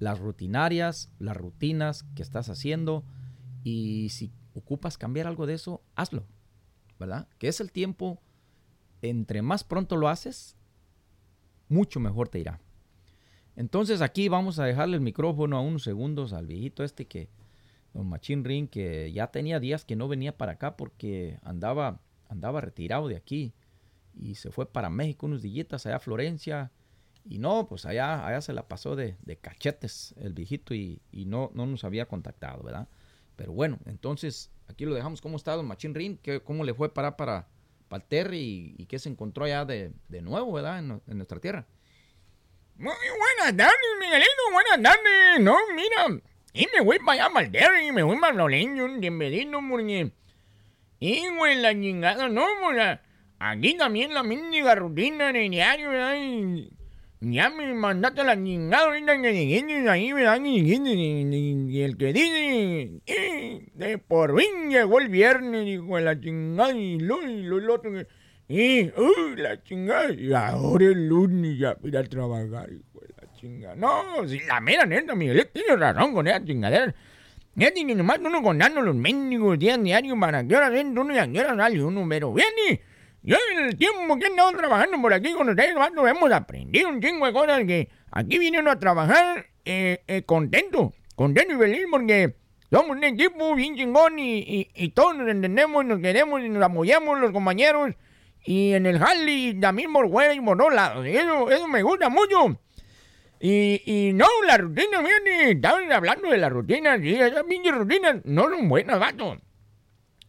las 0.00 0.18
rutinarias, 0.18 1.08
las 1.20 1.36
rutinas 1.36 2.02
que 2.16 2.22
estás 2.22 2.48
haciendo. 2.48 3.04
Y 3.62 4.08
si 4.08 4.32
ocupas 4.54 4.98
cambiar 4.98 5.28
algo 5.28 5.46
de 5.46 5.54
eso, 5.54 5.82
hazlo. 5.94 6.26
¿Verdad? 6.98 7.28
Que 7.38 7.48
es 7.48 7.60
el 7.60 7.70
tiempo, 7.70 8.20
entre 9.00 9.40
más 9.40 9.62
pronto 9.62 9.96
lo 9.96 10.08
haces, 10.08 10.56
mucho 11.68 12.00
mejor 12.00 12.28
te 12.28 12.40
irá. 12.40 12.60
Entonces 13.56 14.02
aquí 14.02 14.28
vamos 14.28 14.58
a 14.58 14.64
dejarle 14.64 14.96
el 14.96 15.02
micrófono 15.02 15.56
a 15.56 15.60
unos 15.60 15.82
segundos 15.82 16.32
al 16.32 16.46
viejito 16.46 16.84
este 16.84 17.06
que, 17.06 17.30
don 17.94 18.08
Machín 18.08 18.44
Ring, 18.44 18.68
que 18.68 19.12
ya 19.12 19.28
tenía 19.28 19.60
días 19.60 19.84
que 19.84 19.96
no 19.96 20.08
venía 20.08 20.36
para 20.36 20.52
acá 20.52 20.76
porque 20.76 21.38
andaba, 21.42 22.00
andaba 22.28 22.60
retirado 22.60 23.08
de 23.08 23.16
aquí 23.16 23.54
y 24.14 24.34
se 24.34 24.50
fue 24.50 24.70
para 24.70 24.90
México 24.90 25.26
unos 25.26 25.42
dillitas 25.42 25.86
allá 25.86 25.96
a 25.96 26.00
Florencia. 26.00 26.70
Y 27.24 27.38
no, 27.38 27.66
pues 27.68 27.86
allá, 27.86 28.26
allá 28.26 28.40
se 28.40 28.52
la 28.52 28.66
pasó 28.66 28.96
de, 28.96 29.16
cachetes 29.40 30.14
el 30.18 30.32
viejito 30.32 30.74
y, 30.74 31.00
no, 31.12 31.50
no 31.54 31.66
nos 31.66 31.84
había 31.84 32.06
contactado, 32.06 32.62
¿verdad? 32.62 32.88
Pero 33.36 33.52
bueno, 33.52 33.78
entonces 33.86 34.50
aquí 34.68 34.84
lo 34.84 34.94
dejamos. 34.94 35.20
¿Cómo 35.20 35.36
está 35.36 35.54
don 35.54 35.66
Machín 35.66 35.94
Ring? 35.94 36.18
¿Cómo 36.44 36.64
le 36.64 36.74
fue 36.74 36.92
para, 36.92 37.16
para, 37.16 37.48
para 37.88 38.02
el 38.02 38.08
Terry 38.08 38.74
y, 38.76 38.86
qué 38.86 38.98
se 38.98 39.08
encontró 39.08 39.44
allá 39.44 39.64
de, 39.64 39.92
nuevo, 40.22 40.52
¿verdad? 40.52 40.78
en 40.78 41.16
nuestra 41.16 41.40
tierra. 41.40 41.66
Muy 42.76 42.94
buenas 42.94 43.56
tardes, 43.56 43.76
Miguelito, 44.00 44.42
buenas 44.52 44.82
tardes. 44.82 45.40
No, 45.40 45.54
mira, 45.74 46.22
y 46.54 46.66
me 46.74 46.80
voy 46.80 46.98
para 46.98 47.26
allá, 47.26 47.32
para 47.34 47.82
y 47.82 47.92
me 47.92 48.02
voy 48.02 48.18
para 48.18 48.32
Loreño, 48.32 48.88
bienvenido, 48.98 49.60
porque... 49.68 50.12
Y, 50.98 51.28
güey, 51.28 51.60
la 51.60 51.72
chingada, 51.72 52.28
no, 52.28 52.46
pues, 52.62 52.98
aquí 53.38 53.76
también 53.76 54.14
la 54.14 54.22
mínima 54.22 54.74
rutina 54.74 55.32
de 55.32 55.48
diario, 55.48 55.90
¿verdad? 55.90 56.16
Y 56.16 56.72
ya 57.20 57.50
me 57.50 57.74
mandaste 57.74 58.24
la 58.24 58.34
chingada 58.34 58.86
ahorita 58.86 59.20
que 59.20 59.32
llegué 59.34 59.90
ahí, 59.90 60.12
¿verdad? 60.12 60.40
Y, 60.42 61.82
el 61.82 61.96
que 61.98 62.12
dice, 62.14 63.02
eh, 63.06 63.68
de 63.74 63.98
por 63.98 64.38
fin 64.38 64.70
llegó 64.70 65.00
el 65.00 65.08
viernes, 65.08 65.66
dijo 65.66 65.98
la 66.00 66.18
chingada, 66.18 66.72
y 66.72 66.98
lo, 66.98 67.22
y 67.22 67.42
lo, 67.42 67.74
otro 67.74 67.92
que... 67.92 68.06
Y, 68.48 68.90
uy, 68.98 69.36
la 69.36 69.62
chingada. 69.62 70.12
Y 70.12 70.32
ahora 70.32 70.86
el 70.86 71.08
lunes 71.08 71.58
ya 71.58 71.76
ir 71.84 71.96
a 71.96 72.04
trabajar, 72.04 72.70
hijo 72.72 73.00
de 73.00 73.14
la 73.20 73.32
chingada. 73.34 73.76
No, 73.76 74.26
si 74.26 74.40
la 74.40 74.60
mera 74.60 74.86
neta, 74.86 75.14
Miguel, 75.14 75.46
tiene 75.52 75.76
razón 75.76 76.14
con 76.14 76.26
esa 76.26 76.42
chingadera. 76.42 76.94
Ya 77.54 77.70
tiene 77.70 77.94
nomás 77.94 78.18
uno 78.18 78.42
contando 78.42 78.80
los 78.80 78.94
mendigos 78.94 79.58
días 79.58 79.80
diarios 79.82 80.16
para 80.18 80.42
que 80.46 80.54
ahora 80.54 80.70
dentro 80.70 81.02
uno 81.02 81.14
y 81.14 81.18
a 81.18 81.30
qué 81.30 81.40
hora 81.40 81.54
sale 81.54 81.84
uno, 81.84 82.06
pero 82.08 82.32
viene. 82.32 82.80
Yo 83.22 83.36
en 83.52 83.66
el 83.66 83.76
tiempo 83.76 84.18
que 84.18 84.24
he 84.24 84.28
andado 84.28 84.52
trabajando 84.52 85.00
por 85.00 85.12
aquí 85.12 85.32
con 85.32 85.48
ustedes, 85.48 85.74
hemos 85.74 86.32
aprendido 86.32 86.88
un 86.88 87.00
chingo 87.00 87.26
de 87.26 87.32
cosas 87.32 87.64
que 87.64 87.88
aquí 88.10 88.38
viene 88.38 88.60
uno 88.60 88.70
a 88.70 88.78
trabajar 88.78 89.46
eh, 89.64 90.02
eh, 90.06 90.22
contento, 90.22 90.94
contento 91.14 91.54
y 91.54 91.58
feliz 91.58 91.82
porque 91.90 92.34
somos 92.70 92.96
un 92.96 93.04
equipo 93.04 93.54
bien 93.54 93.76
chingón 93.76 94.18
y, 94.18 94.38
y, 94.38 94.70
y 94.74 94.88
todos 94.90 95.16
nos 95.16 95.28
entendemos 95.28 95.84
y 95.84 95.88
nos 95.88 96.00
queremos 96.00 96.40
y 96.40 96.48
nos 96.48 96.62
apoyamos 96.62 97.18
los 97.18 97.30
compañeros 97.30 97.94
y 98.42 98.72
en 98.72 98.86
el 98.86 99.02
Harley 99.02 99.58
también 99.60 99.92
por 99.92 100.10
fuera 100.10 100.32
y 100.32 100.40
por 100.40 100.56
todos 100.56 100.72
lados. 100.72 101.06
Eso, 101.06 101.50
eso 101.50 101.68
me 101.68 101.82
gusta 101.82 102.08
mucho. 102.08 102.58
Y, 103.38 103.82
y 103.86 104.12
no, 104.12 104.26
la 104.46 104.58
rutina, 104.58 105.00
miren, 105.00 105.56
estaban 105.56 105.90
hablando 105.92 106.30
de 106.30 106.38
la 106.38 106.48
rutina, 106.48 106.98
sí, 106.98 107.14
esas 107.14 107.44
pinches 107.44 107.74
rutinas 107.74 108.16
no 108.24 108.48
son 108.48 108.68
buenas, 108.68 108.98
vato. 108.98 109.36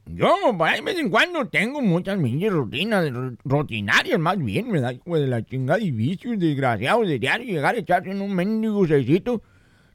Yo, 0.05 0.35
de 0.51 0.81
vez 0.81 0.99
en 0.99 1.09
cuando 1.09 1.47
tengo 1.47 1.81
muchas 1.81 2.17
pinches 2.17 2.51
rutinas, 2.51 3.05
rutinarias 3.43 4.19
más 4.19 4.37
bien, 4.37 4.69
me 4.69 4.81
da 4.81 4.93
hijo 4.93 5.17
de 5.17 5.27
la 5.27 5.43
chingada 5.43 5.79
y 5.79 5.91
vicios 5.91 6.37
desgraciados 6.39 7.07
de 7.07 7.19
diario 7.19 7.45
llegar 7.45 7.75
a 7.75 7.77
echarse 7.77 8.11
en 8.11 8.21
un 8.21 8.33
mendigo 8.33 8.85
seisito 8.87 9.41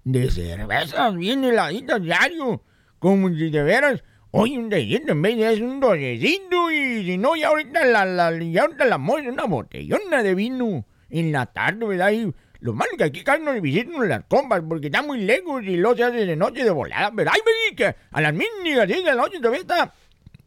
de 0.04 0.30
cervezas 0.30 1.16
bien 1.16 1.44
heladitas 1.44 2.00
diario, 2.02 2.62
como 2.98 3.28
si 3.30 3.50
de 3.50 3.62
veras 3.62 4.02
Oye, 4.38 4.58
un 4.58 4.68
dedito 4.68 5.12
en 5.12 5.22
vez 5.22 5.36
de 5.38 5.50
es 5.50 5.60
un 5.60 5.80
docecito 5.80 6.70
y 6.70 7.06
si 7.06 7.16
no, 7.16 7.36
ya 7.36 7.48
ahorita 7.48 7.86
la, 7.86 8.04
la, 8.04 8.38
ya 8.38 8.64
ahorita 8.64 8.84
la 8.84 8.98
una 8.98 9.44
botellona 9.44 10.22
de 10.22 10.34
vino 10.34 10.84
en 11.08 11.32
la 11.32 11.46
tarde, 11.46 11.86
¿verdad? 11.86 12.12
Lo 12.60 12.72
malo 12.72 12.90
es 12.92 12.98
que 12.98 13.04
aquí 13.04 13.24
casi 13.24 13.42
nos 13.42 13.60
visitan 13.60 14.08
las 14.08 14.24
compas 14.24 14.62
porque 14.68 14.86
está 14.86 15.02
muy 15.02 15.20
lejos 15.20 15.62
y 15.64 15.76
lo 15.76 15.96
se 15.96 16.04
hace 16.04 16.26
de 16.26 16.36
noche 16.36 16.64
de 16.64 16.70
volada, 16.70 17.10
¿verdad? 17.10 17.32
Ay, 17.34 17.74
que 17.74 17.94
a 18.10 18.20
las 18.20 18.32
mínimas 18.32 18.88
de 18.88 19.02
la 19.02 19.14
noche 19.14 19.38
todavía 19.38 19.60
está, 19.60 19.94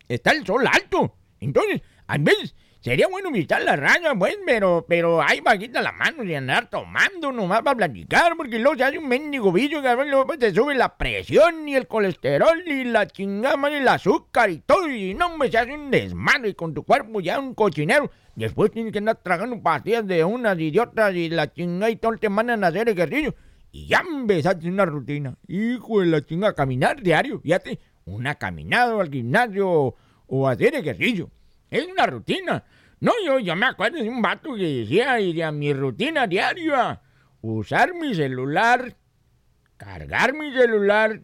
está 0.07 0.31
el 0.31 0.45
sol 0.45 0.65
alto. 0.67 1.15
Entonces, 1.39 1.81
a 2.07 2.17
veces 2.17 2.55
Sería 2.81 3.09
bueno 3.09 3.29
visitar 3.29 3.61
la 3.61 3.75
raya, 3.75 4.15
pues, 4.15 4.37
pero, 4.45 4.85
pero 4.87 5.21
ahí 5.21 5.41
bajita 5.41 5.81
la 5.81 5.91
mano 5.91 6.23
y 6.23 6.33
andar 6.33 6.69
tomando 6.69 7.29
nomás 7.29 7.61
para 7.61 7.75
platicar, 7.75 8.37
porque 8.37 8.57
luego 8.57 8.77
se 8.77 8.85
hace 8.85 8.97
un 8.97 9.09
mendigo 9.09 9.51
bicho 9.51 9.81
que 9.81 9.93
luego 9.93 10.25
pues, 10.25 10.39
te 10.39 10.53
sube 10.53 10.73
la 10.75 10.95
presión 10.97 11.67
y 11.67 11.75
el 11.75 11.87
colesterol 11.87 12.63
y 12.65 12.85
la 12.85 13.05
chingada 13.05 13.69
y 13.69 13.75
el 13.75 13.87
azúcar 13.89 14.49
y 14.49 14.59
todo, 14.59 14.89
y 14.89 15.13
no 15.13 15.37
me 15.37 15.51
se 15.51 15.57
hace 15.57 15.73
un 15.73 15.91
desmadre 15.91 16.55
con 16.55 16.73
tu 16.73 16.83
cuerpo 16.83 17.19
ya 17.19 17.37
un 17.37 17.53
cochinero. 17.53 18.11
Después 18.35 18.71
tienes 18.71 18.93
que 18.93 18.99
andar 18.99 19.17
tragando 19.21 19.61
pastillas 19.61 20.07
de 20.07 20.23
unas 20.23 20.57
idiotas 20.57 21.13
y 21.13 21.27
la 21.27 21.51
chingada 21.51 21.91
y 21.91 21.97
todo 21.97 22.15
te 22.15 22.29
mandan 22.29 22.63
a 22.63 22.67
hacer 22.67 22.87
ejercicio. 22.87 23.35
Y 23.73 23.87
ya 23.87 24.05
empezaste 24.09 24.69
una 24.69 24.85
rutina. 24.85 25.35
Hijo 25.49 25.99
de 25.99 26.05
la 26.05 26.25
chingada, 26.25 26.53
caminar 26.55 27.01
diario, 27.01 27.41
fíjate, 27.41 27.77
una 28.05 28.35
caminada 28.35 29.01
al 29.01 29.11
gimnasio 29.11 29.95
o 30.27 30.47
hacer 30.47 30.75
ejercicio. 30.75 31.29
Es 31.69 31.85
una 31.87 32.05
rutina. 32.05 32.63
No, 32.99 33.13
yo, 33.25 33.39
yo 33.39 33.55
me 33.55 33.67
acuerdo 33.67 34.01
de 34.01 34.09
un 34.09 34.21
vato 34.21 34.55
que 34.55 34.81
decía, 34.81 35.19
iría 35.19 35.51
mi 35.51 35.73
rutina 35.73 36.27
diaria, 36.27 37.01
usar 37.41 37.93
mi 37.93 38.13
celular, 38.13 38.95
cargar 39.77 40.33
mi 40.33 40.51
celular, 40.51 41.21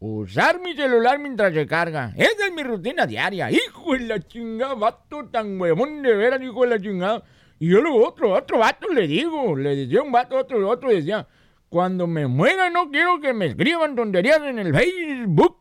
usar 0.00 0.60
mi 0.60 0.74
celular 0.74 1.18
mientras 1.18 1.54
se 1.54 1.66
carga. 1.66 2.12
Esa 2.16 2.46
es 2.46 2.52
mi 2.52 2.62
rutina 2.62 3.06
diaria. 3.06 3.50
Hijo 3.50 3.92
de 3.92 4.00
la 4.00 4.20
chingada, 4.20 4.74
vato 4.74 5.26
tan 5.26 5.60
huevón 5.60 6.02
de 6.02 6.16
veras, 6.16 6.42
hijo 6.42 6.62
de 6.62 6.70
la 6.70 6.80
chingada. 6.80 7.22
Y 7.60 7.68
yo 7.68 7.80
luego 7.80 8.08
otro, 8.08 8.32
otro 8.32 8.58
vato 8.58 8.88
le 8.88 9.06
digo, 9.06 9.56
le 9.56 9.76
decía 9.76 10.02
un 10.02 10.10
vato, 10.10 10.36
otro, 10.36 10.68
otro 10.68 10.90
decía, 10.90 11.26
cuando 11.68 12.06
me 12.06 12.26
muera 12.26 12.70
no 12.70 12.90
quiero 12.90 13.20
que 13.20 13.32
me 13.32 13.46
escriban 13.46 13.94
tonterías 13.94 14.40
en 14.42 14.58
el 14.58 14.74
Facebook. 14.74 15.58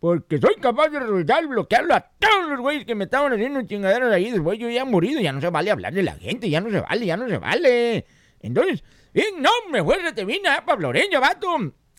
Porque 0.00 0.38
soy 0.38 0.56
capaz 0.56 0.88
de 0.90 1.00
resultar 1.00 1.46
bloquearlo 1.46 1.94
a 1.94 2.00
todos 2.00 2.50
los 2.50 2.60
güeyes 2.60 2.84
que 2.84 2.94
me 2.94 3.04
estaban 3.04 3.32
haciendo 3.32 3.62
chingaderas 3.62 4.12
ahí. 4.12 4.30
Después 4.30 4.58
yo 4.58 4.68
ya 4.68 4.82
he 4.82 4.84
morido, 4.84 5.20
ya 5.20 5.32
no 5.32 5.40
se 5.40 5.48
vale 5.48 5.70
hablar 5.70 5.92
de 5.92 6.02
la 6.02 6.16
gente, 6.16 6.50
ya 6.50 6.60
no 6.60 6.70
se 6.70 6.80
vale, 6.80 7.06
ya 7.06 7.16
no 7.16 7.28
se 7.28 7.38
vale. 7.38 8.04
Entonces, 8.40 8.82
no, 9.38 9.50
me 9.70 9.82
fue 9.82 10.12
te 10.12 10.24
vine 10.24 10.48
a 10.48 10.64
Pablo 10.64 10.88
Loreña, 10.88 11.18
vato. 11.18 11.48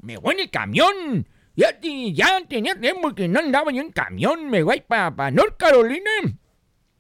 Me 0.04 0.20
fue 0.20 0.34
en 0.34 0.42
el 0.42 0.52
camión. 0.52 1.28
Ya, 1.56 1.80
ya 1.82 2.42
tenía 2.48 2.80
tiempo 2.80 3.16
que 3.16 3.28
no 3.28 3.40
andaba 3.40 3.72
yo 3.72 3.82
en 3.82 3.92
camión. 3.92 4.48
Me 4.50 4.62
voy 4.62 4.82
para 4.82 5.16
pa 5.16 5.32
North 5.32 5.58
Carolina. 5.58 6.12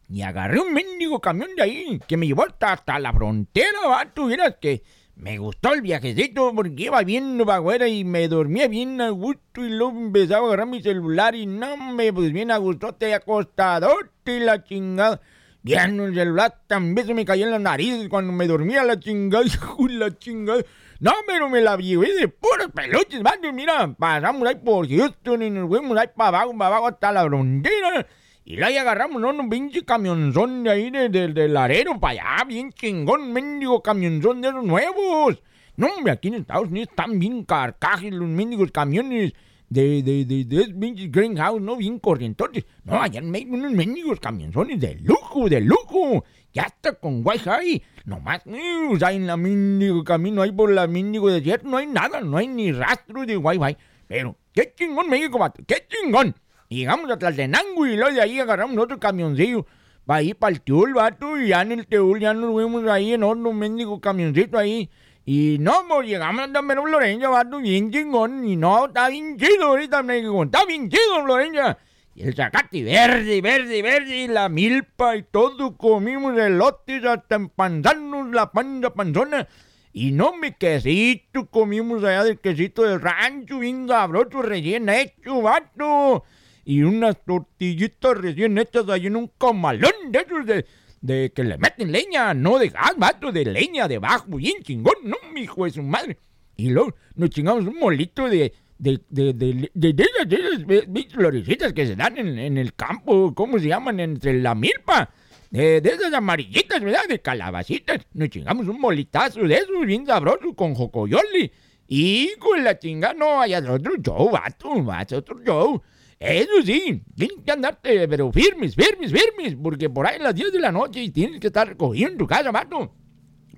Y 0.09 0.21
agarré 0.23 0.59
un 0.59 0.73
mendigo 0.73 1.21
camión 1.21 1.49
de 1.55 1.61
ahí 1.61 2.01
que 2.07 2.17
me 2.17 2.25
llevó 2.25 2.45
hasta, 2.45 2.73
hasta 2.73 2.97
la 2.97 3.13
frontera, 3.13 3.87
vato. 3.87 4.25
Vieras 4.25 4.55
que 4.59 4.81
me 5.17 5.39
gustó 5.39 5.73
el 5.73 5.81
viajecito 5.81 6.53
porque 6.55 6.83
iba 6.83 7.01
viendo 7.01 7.45
para 7.45 7.87
y 7.87 8.03
me 8.03 8.27
dormía 8.27 8.67
bien 8.67 9.01
a 9.01 9.09
gusto 9.09 9.65
y 9.65 9.69
luego 9.69 9.97
empezaba 9.97 10.43
a 10.43 10.47
agarrar 10.47 10.67
mi 10.67 10.81
celular 10.81 11.33
y 11.33 11.47
no 11.47 11.75
me, 11.75 12.13
pues 12.13 12.31
bien 12.31 12.51
a 12.51 12.57
gusto, 12.57 12.93
te 12.93 13.13
acostadote 13.13 14.39
la 14.39 14.63
chingada. 14.63 15.19
Viendo 15.63 16.05
el 16.05 16.13
celular 16.13 16.61
también 16.67 17.07
se 17.07 17.13
me 17.15 17.25
cayó 17.25 17.45
en 17.45 17.51
la 17.51 17.59
nariz 17.59 18.07
cuando 18.09 18.31
me 18.31 18.47
dormía 18.47 18.83
la 18.83 18.99
chingada, 18.99 19.43
hijo 19.45 19.87
la 19.87 20.15
chingada. 20.17 20.63
No, 20.99 21.13
pero 21.25 21.49
me 21.49 21.61
la 21.61 21.75
llevé 21.77 22.13
de 22.13 22.27
puros 22.27 22.69
peluches, 22.73 23.21
vale, 23.23 23.51
mira, 23.51 23.91
pasamos 23.97 24.47
ahí 24.47 24.55
por 24.55 24.87
Houston 24.87 25.41
y 25.41 25.49
nos 25.49 25.67
fuimos 25.67 25.97
ahí 25.97 26.07
para 26.15 26.41
abajo, 26.41 26.57
para 26.57 26.67
abajo 26.67 26.87
hasta 26.87 27.11
la 27.11 27.25
frontera. 27.25 28.05
Y 28.47 28.55
luego 28.55 28.69
ahí 28.69 28.77
agarramos 28.77 29.21
¿no? 29.21 29.31
un 29.31 29.49
pinche 29.49 29.83
camionzón 29.83 30.63
de 30.63 30.69
ahí 30.69 30.89
del 30.89 31.11
de, 31.11 31.27
de 31.33 31.85
para 31.99 32.11
allá, 32.11 32.45
bien 32.45 32.71
chingón, 32.71 33.33
mendigo 33.33 33.83
camionzón 33.83 34.39
de 34.39 34.47
esos 34.47 34.63
nuevos. 34.63 35.43
No, 35.75 35.87
hombre, 35.87 36.13
aquí 36.13 36.29
en 36.29 36.35
Estados 36.35 36.69
Unidos 36.69 36.87
están 36.89 37.19
bien 37.19 37.43
carcajes 37.43 38.13
los 38.13 38.29
mendigos 38.29 38.71
camiones 38.71 39.33
de, 39.67 40.01
de, 40.01 40.23
de, 40.23 40.45
de 40.45 40.73
pinches 40.73 41.11
greenhouse, 41.11 41.61
¿no? 41.61 41.75
Bien 41.75 41.99
corrientones. 41.99 42.65
No, 42.85 43.01
allá 43.01 43.19
en 43.19 43.29
México 43.31 43.53
unos 43.53 43.73
mendigos 43.73 44.17
camionzones 44.21 44.79
de 44.79 44.95
lujo, 44.95 45.49
de 45.49 45.59
lujo. 45.59 46.23
Ya 46.53 46.63
está 46.63 46.93
con 46.93 47.23
Wi-Fi. 47.27 47.83
Nomás, 48.05 48.43
eh, 48.45 48.87
o 48.89 48.97
sea, 48.97 49.11
en 49.11 49.27
la 49.27 49.35
mendigo 49.35 50.05
camino 50.05 50.41
ahí 50.41 50.53
por 50.53 50.71
la 50.71 50.87
mendigo 50.87 51.29
desierto 51.29 51.67
no 51.67 51.75
hay 51.75 51.87
nada, 51.87 52.21
no 52.21 52.37
hay 52.37 52.47
ni 52.47 52.71
rastro 52.71 53.25
de 53.25 53.35
Wi-Fi. 53.35 53.75
Pero, 54.07 54.37
qué 54.53 54.73
chingón 54.73 55.09
México, 55.09 55.37
vato, 55.37 55.61
qué 55.67 55.85
chingón. 55.89 56.33
Llegamos 56.69 57.09
a 57.09 57.17
Tlaltenango 57.17 57.85
y 57.85 57.95
luego 57.95 58.13
de 58.13 58.21
ahí 58.21 58.39
agarramos 58.39 58.77
otro 58.77 58.99
camioncillo 58.99 59.65
para 60.05 60.21
ir 60.21 60.35
para 60.35 60.53
el 60.53 60.61
Teul, 60.61 60.93
vato. 60.93 61.39
Y 61.39 61.49
ya 61.49 61.61
en 61.61 61.71
el 61.71 61.87
Teul 61.87 62.19
ya 62.19 62.33
nos 62.33 62.51
fuimos 62.51 62.85
ahí 62.87 63.13
en 63.13 63.23
otro 63.23 63.53
mendigo 63.53 64.01
camioncito 64.01 64.57
ahí. 64.57 64.89
Y 65.25 65.57
no, 65.59 65.85
pues 65.89 66.07
llegamos 66.07 66.41
a 66.41 66.51
San 66.51 66.67
Pedro 66.67 66.83
Florencia, 66.83 67.29
vato, 67.29 67.59
bien 67.59 67.91
chingón. 67.91 68.45
Y 68.45 68.55
no, 68.55 68.87
está 68.87 69.09
bien 69.09 69.37
chido 69.37 69.67
ahorita 69.67 69.99
en 69.99 70.05
México, 70.05 70.43
está 70.43 70.65
bien 70.65 70.89
chido 70.89 71.23
Florencia. 71.23 71.77
Y 72.15 72.23
el 72.23 72.35
zacate 72.35 72.83
verde, 72.83 73.41
verde, 73.41 73.81
verde, 73.81 74.15
y 74.23 74.27
la 74.27 74.49
milpa 74.49 75.15
y 75.15 75.23
todo. 75.23 75.77
Comimos 75.77 76.37
elotes 76.37 77.05
hasta 77.05 77.35
empanzarnos 77.35 78.33
la 78.33 78.51
panza 78.51 78.93
panzona. 78.93 79.47
Y 79.93 80.11
no 80.11 80.35
mi 80.35 80.51
quesito, 80.53 81.47
comimos 81.47 82.03
allá 82.03 82.23
del 82.23 82.39
quesito 82.39 82.83
del 82.83 83.01
rancho, 83.01 83.59
bien 83.59 83.87
sabroso, 83.87 84.41
recién 84.41 84.89
hecho, 84.89 85.41
vato. 85.41 86.23
Y 86.69 86.83
unas 86.83 87.23
tortillitas 87.23 88.17
recién 88.17 88.57
hechas 88.57 88.89
ahí 88.89 89.07
en 89.07 89.15
un 89.15 89.31
comalón 89.37 89.93
de 90.09 90.19
esos 90.19 90.45
de, 90.45 90.65
de 90.99 91.31
que 91.33 91.45
le 91.45 91.57
meten 91.57 91.93
leña, 91.93 92.33
no 92.33 92.59
de 92.59 92.67
gas, 92.67 92.91
vato, 92.97 93.31
de 93.31 93.45
leña 93.45 93.87
debajo, 93.87 94.35
bien 94.35 94.61
chingón, 94.63 94.95
no, 95.01 95.15
mi 95.33 95.43
hijo 95.43 95.63
de 95.63 95.71
su 95.71 95.81
madre. 95.81 96.17
Y 96.57 96.71
luego 96.71 96.93
nos 97.15 97.29
chingamos 97.29 97.65
un 97.65 97.79
molito 97.79 98.27
de, 98.27 98.51
de, 98.77 98.99
de, 99.07 99.31
de, 99.31 99.69
de, 99.73 100.35
esas, 100.35 101.13
florecitas 101.13 101.71
que 101.71 101.85
se 101.87 101.95
dan 101.95 102.17
en, 102.17 102.37
en 102.37 102.57
el 102.57 102.73
campo, 102.73 103.33
¿cómo 103.33 103.59
se 103.59 103.69
llaman? 103.69 104.01
Entre 104.01 104.33
la 104.33 104.53
milpa. 104.53 105.09
De, 105.49 105.79
de 105.79 105.89
esas 105.91 106.11
amarillitas, 106.11 106.81
¿verdad? 106.81 107.07
De 107.07 107.21
calabacitas. 107.21 108.05
Nos 108.11 108.27
chingamos 108.27 108.67
un 108.67 108.81
molitazo 108.81 109.39
de 109.43 109.55
esos, 109.55 109.85
bien 109.85 110.05
sabroso, 110.05 110.53
con 110.53 110.75
jocoyoli. 110.75 111.49
Y 111.87 112.35
con 112.39 112.61
la 112.61 112.77
chinga, 112.77 113.13
no, 113.13 113.39
hay 113.39 113.55
otro 113.55 113.95
show, 114.03 114.29
vato, 114.29 114.83
vato, 114.83 115.15
otro 115.15 115.41
show. 115.41 115.81
Eso 116.19 116.63
sí, 116.63 117.03
tienes 117.15 117.37
que 117.45 117.51
andarte, 117.51 118.07
pero 118.07 118.31
firmes, 118.31 118.75
firmes, 118.75 119.11
firmes, 119.11 119.55
porque 119.61 119.89
por 119.89 120.07
ahí 120.07 120.15
a 120.19 120.23
las 120.23 120.35
10 120.35 120.51
de 120.51 120.59
la 120.59 120.71
noche 120.71 121.07
tienes 121.11 121.39
que 121.39 121.47
estar 121.47 121.67
recogido 121.67 122.09
en 122.09 122.17
tu 122.17 122.25
casa, 122.25 122.51
vato. 122.51 122.95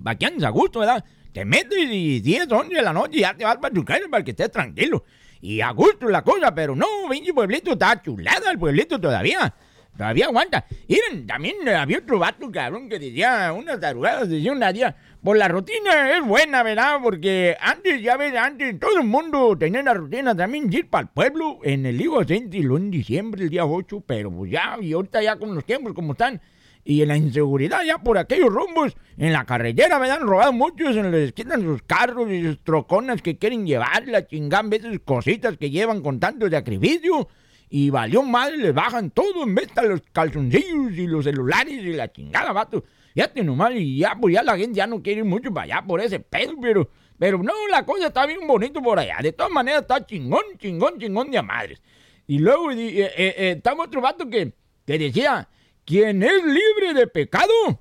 Va 0.06 0.14
que 0.14 0.26
andes 0.26 0.44
a 0.44 0.50
gusto, 0.50 0.80
¿verdad? 0.80 1.02
Te 1.32 1.44
metes 1.44 1.88
y 1.90 2.20
10, 2.20 2.50
11 2.50 2.74
de 2.74 2.82
la 2.82 2.92
noche 2.92 3.20
ya 3.20 3.34
te 3.34 3.44
vas 3.44 3.56
para 3.56 3.72
tu 3.72 3.84
casa 3.84 4.02
para 4.10 4.22
que 4.22 4.32
estés 4.32 4.50
tranquilo. 4.50 5.04
Y 5.40 5.62
a 5.62 5.70
gusto 5.70 6.08
la 6.08 6.22
cosa, 6.22 6.54
pero 6.54 6.76
no, 6.76 6.86
pinche 7.10 7.32
pueblito 7.32 7.72
está 7.72 8.02
chulada 8.02 8.50
el 8.50 8.58
pueblito 8.58 9.00
todavía. 9.00 9.54
Todavía 10.00 10.24
aguanta. 10.28 10.64
Miren, 10.88 11.26
también 11.26 11.56
había 11.68 11.98
otro 11.98 12.18
vato, 12.18 12.50
cabrón, 12.50 12.88
que 12.88 12.98
decía 12.98 13.52
unas 13.52 13.78
tarugadas, 13.78 14.30
decía 14.30 14.50
una 14.50 14.72
día, 14.72 14.96
por 15.22 15.36
la 15.36 15.46
rutina 15.46 16.16
es 16.16 16.26
buena, 16.26 16.62
¿verdad? 16.62 17.00
Porque 17.02 17.54
antes, 17.60 18.00
ya 18.00 18.16
ves, 18.16 18.34
antes 18.34 18.80
todo 18.80 18.98
el 18.98 19.06
mundo 19.06 19.54
tenía 19.58 19.82
la 19.82 19.92
rutina 19.92 20.34
también 20.34 20.72
ir 20.72 20.88
para 20.88 21.02
el 21.02 21.08
pueblo 21.08 21.58
en 21.64 21.84
el 21.84 22.00
Higo 22.00 22.24
Centro 22.24 22.78
en 22.78 22.90
diciembre, 22.90 23.42
el 23.42 23.50
día 23.50 23.66
8, 23.66 24.02
pero 24.06 24.30
pues 24.30 24.50
ya, 24.50 24.78
y 24.80 24.94
ahorita 24.94 25.22
ya 25.22 25.36
con 25.36 25.54
los 25.54 25.66
tiempos 25.66 25.92
como 25.92 26.12
están, 26.12 26.40
y 26.82 27.02
en 27.02 27.08
la 27.08 27.18
inseguridad 27.18 27.84
ya 27.84 27.98
por 27.98 28.16
aquellos 28.16 28.48
rumbos, 28.48 28.96
en 29.18 29.34
la 29.34 29.44
carretera 29.44 29.98
me 29.98 30.10
han 30.10 30.22
robado 30.22 30.54
muchos, 30.54 30.94
se 30.94 31.02
les 31.02 31.34
quitan 31.34 31.60
sus 31.60 31.82
carros 31.82 32.30
y 32.30 32.42
sus 32.42 32.64
troconas 32.64 33.20
que 33.20 33.36
quieren 33.36 33.66
llevar, 33.66 34.08
la 34.08 34.26
chingan 34.26 34.70
veces 34.70 34.98
cositas 35.04 35.58
que 35.58 35.68
llevan 35.68 36.00
con 36.00 36.18
tanto 36.18 36.48
sacrificio. 36.48 37.28
Y 37.72 37.88
valió 37.88 38.22
madre, 38.24 38.56
les 38.56 38.74
bajan 38.74 39.10
todo 39.10 39.44
en 39.44 39.54
de 39.54 39.88
los 39.88 40.02
calzoncillos 40.12 40.92
y 40.92 41.06
los 41.06 41.24
celulares 41.24 41.72
y 41.72 41.92
la 41.92 42.10
chingada, 42.10 42.52
vato. 42.52 42.82
Ya 43.14 43.32
te 43.32 43.44
nomás, 43.44 43.72
y 43.76 43.98
ya, 43.98 44.16
pues 44.20 44.34
ya 44.34 44.42
la 44.42 44.58
gente 44.58 44.76
ya 44.76 44.88
no 44.88 45.00
quiere 45.00 45.20
ir 45.20 45.24
mucho 45.24 45.54
para 45.54 45.64
allá 45.64 45.86
por 45.86 46.00
ese 46.00 46.18
pedo, 46.18 46.54
pero, 46.60 46.90
pero 47.16 47.38
no, 47.38 47.52
la 47.70 47.86
cosa 47.86 48.08
está 48.08 48.26
bien 48.26 48.44
bonito 48.44 48.82
por 48.82 48.98
allá. 48.98 49.18
De 49.22 49.32
todas 49.32 49.52
maneras 49.52 49.82
está 49.82 50.04
chingón, 50.04 50.42
chingón, 50.58 50.98
chingón 50.98 51.30
de 51.30 51.42
madres. 51.42 51.80
Y 52.26 52.38
luego 52.38 52.72
eh, 52.72 52.76
eh, 52.76 53.12
eh, 53.16 53.54
estaba 53.56 53.84
otro 53.84 54.00
vato 54.00 54.28
que, 54.28 54.52
que 54.84 54.98
decía, 54.98 55.48
quien 55.84 56.24
es 56.24 56.44
libre 56.44 56.94
de 56.94 57.06
pecado, 57.06 57.80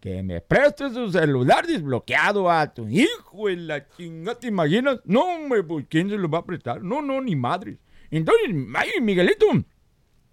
que 0.00 0.24
me 0.24 0.40
preste 0.40 0.90
su 0.90 1.12
celular 1.12 1.66
desbloqueado 1.66 2.50
a 2.50 2.74
tu 2.74 2.88
hijo 2.88 3.48
en 3.48 3.68
la 3.68 3.88
chingada, 3.88 4.38
¿te 4.40 4.48
imaginas? 4.48 4.98
No, 5.04 5.22
hombre, 5.22 5.62
pues 5.62 5.86
¿quién 5.88 6.10
se 6.10 6.16
lo 6.16 6.28
va 6.28 6.38
a 6.38 6.44
prestar? 6.44 6.82
No, 6.82 7.00
no, 7.00 7.20
ni 7.20 7.36
madres. 7.36 7.78
Entonces, 8.12 8.54
ay, 8.74 8.90
Miguelito, 9.00 9.46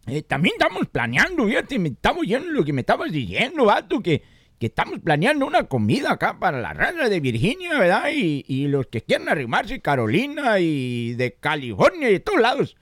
eh, 0.08 0.22
también 0.24 0.56
estamos 0.60 0.86
planeando, 0.90 1.48
fíjate, 1.48 1.80
me 1.80 1.90
estamos 1.90 2.28
yendo 2.28 2.50
lo 2.50 2.66
que 2.66 2.74
me 2.74 2.82
estabas 2.82 3.10
diciendo, 3.10 3.64
vato, 3.64 4.02
que, 4.02 4.22
que 4.60 4.66
estamos 4.66 5.00
planeando 5.00 5.46
una 5.46 5.64
comida 5.64 6.12
acá 6.12 6.38
para 6.40 6.60
la 6.60 6.74
raza 6.74 7.08
de 7.08 7.20
Virginia, 7.22 7.80
¿verdad? 7.80 8.10
Y, 8.14 8.44
y 8.50 8.68
los 8.68 8.88
que 8.88 9.00
quieran 9.00 9.30
arrimarse, 9.30 9.80
Carolina 9.80 10.60
y 10.60 11.14
de 11.14 11.36
California 11.36 12.10
y 12.10 12.14
de 12.14 12.20
todos 12.20 12.42
lados. 12.42 12.76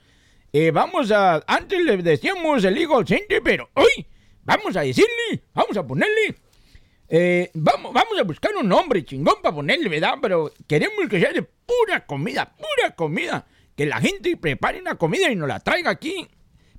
Eh, 0.52 0.72
vamos 0.72 1.12
a, 1.12 1.44
antes 1.46 1.80
le 1.80 1.98
decíamos 1.98 2.64
el 2.64 2.76
higo 2.76 2.96
ausente, 2.96 3.40
pero 3.40 3.70
hoy 3.74 4.04
vamos 4.42 4.76
a 4.76 4.80
decirle, 4.80 5.44
vamos 5.54 5.76
a 5.76 5.86
ponerle, 5.86 6.34
eh, 7.08 7.52
vamos, 7.54 7.92
vamos 7.92 8.18
a 8.18 8.24
buscar 8.24 8.50
un 8.56 8.66
nombre 8.66 9.04
chingón 9.04 9.36
para 9.42 9.54
ponerle, 9.54 9.88
¿verdad? 9.88 10.14
Pero 10.20 10.52
queremos 10.66 11.08
que 11.08 11.20
sea 11.20 11.32
de 11.32 11.42
pura 11.42 12.04
comida, 12.04 12.52
pura 12.56 12.96
comida. 12.96 13.46
Que 13.78 13.86
la 13.86 14.00
gente 14.00 14.36
prepare 14.36 14.80
una 14.80 14.96
comida 14.96 15.30
y 15.30 15.36
nos 15.36 15.46
la 15.46 15.60
traiga 15.60 15.90
aquí 15.90 16.26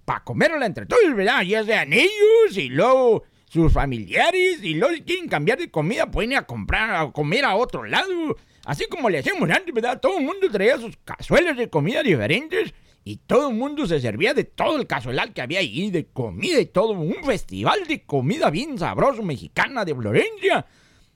para 0.03 0.21
comerla 0.25 0.65
entre 0.65 0.85
todos, 0.85 1.15
¿verdad? 1.15 1.43
Ya 1.43 1.63
sean 1.63 1.93
ellos 1.93 2.57
y 2.57 2.67
luego 2.67 3.23
sus 3.47 3.71
familiares 3.71 4.61
y 4.61 4.73
luego 4.73 4.95
si 4.95 5.03
quieren 5.03 5.29
cambiar 5.29 5.59
de 5.59 5.71
comida 5.71 6.11
pueden 6.11 6.33
ir 6.33 6.39
a 6.39 6.45
comprar, 6.45 6.93
a 6.93 7.09
comer 7.13 7.45
a 7.45 7.55
otro 7.55 7.85
lado. 7.85 8.35
Así 8.65 8.85
como 8.89 9.09
le 9.09 9.19
hacíamos 9.19 9.49
antes, 9.49 9.73
¿verdad? 9.73 10.01
Todo 10.01 10.17
el 10.17 10.25
mundo 10.25 10.51
traía 10.51 10.77
sus 10.77 10.97
cazuelas 10.97 11.55
de 11.55 11.69
comida 11.69 12.03
diferentes 12.03 12.73
y 13.05 13.15
todo 13.15 13.47
el 13.47 13.55
mundo 13.55 13.87
se 13.87 14.01
servía 14.01 14.33
de 14.33 14.43
todo 14.43 14.75
el 14.75 14.85
cazuelal 14.85 15.31
que 15.31 15.41
había 15.41 15.59
ahí, 15.59 15.91
de 15.91 16.05
comida 16.07 16.59
y 16.59 16.65
todo. 16.65 16.91
Un 16.91 17.23
festival 17.23 17.87
de 17.87 18.03
comida 18.03 18.49
bien 18.49 18.77
sabroso 18.77 19.23
mexicana 19.23 19.85
de 19.85 19.95
Florencia. 19.95 20.65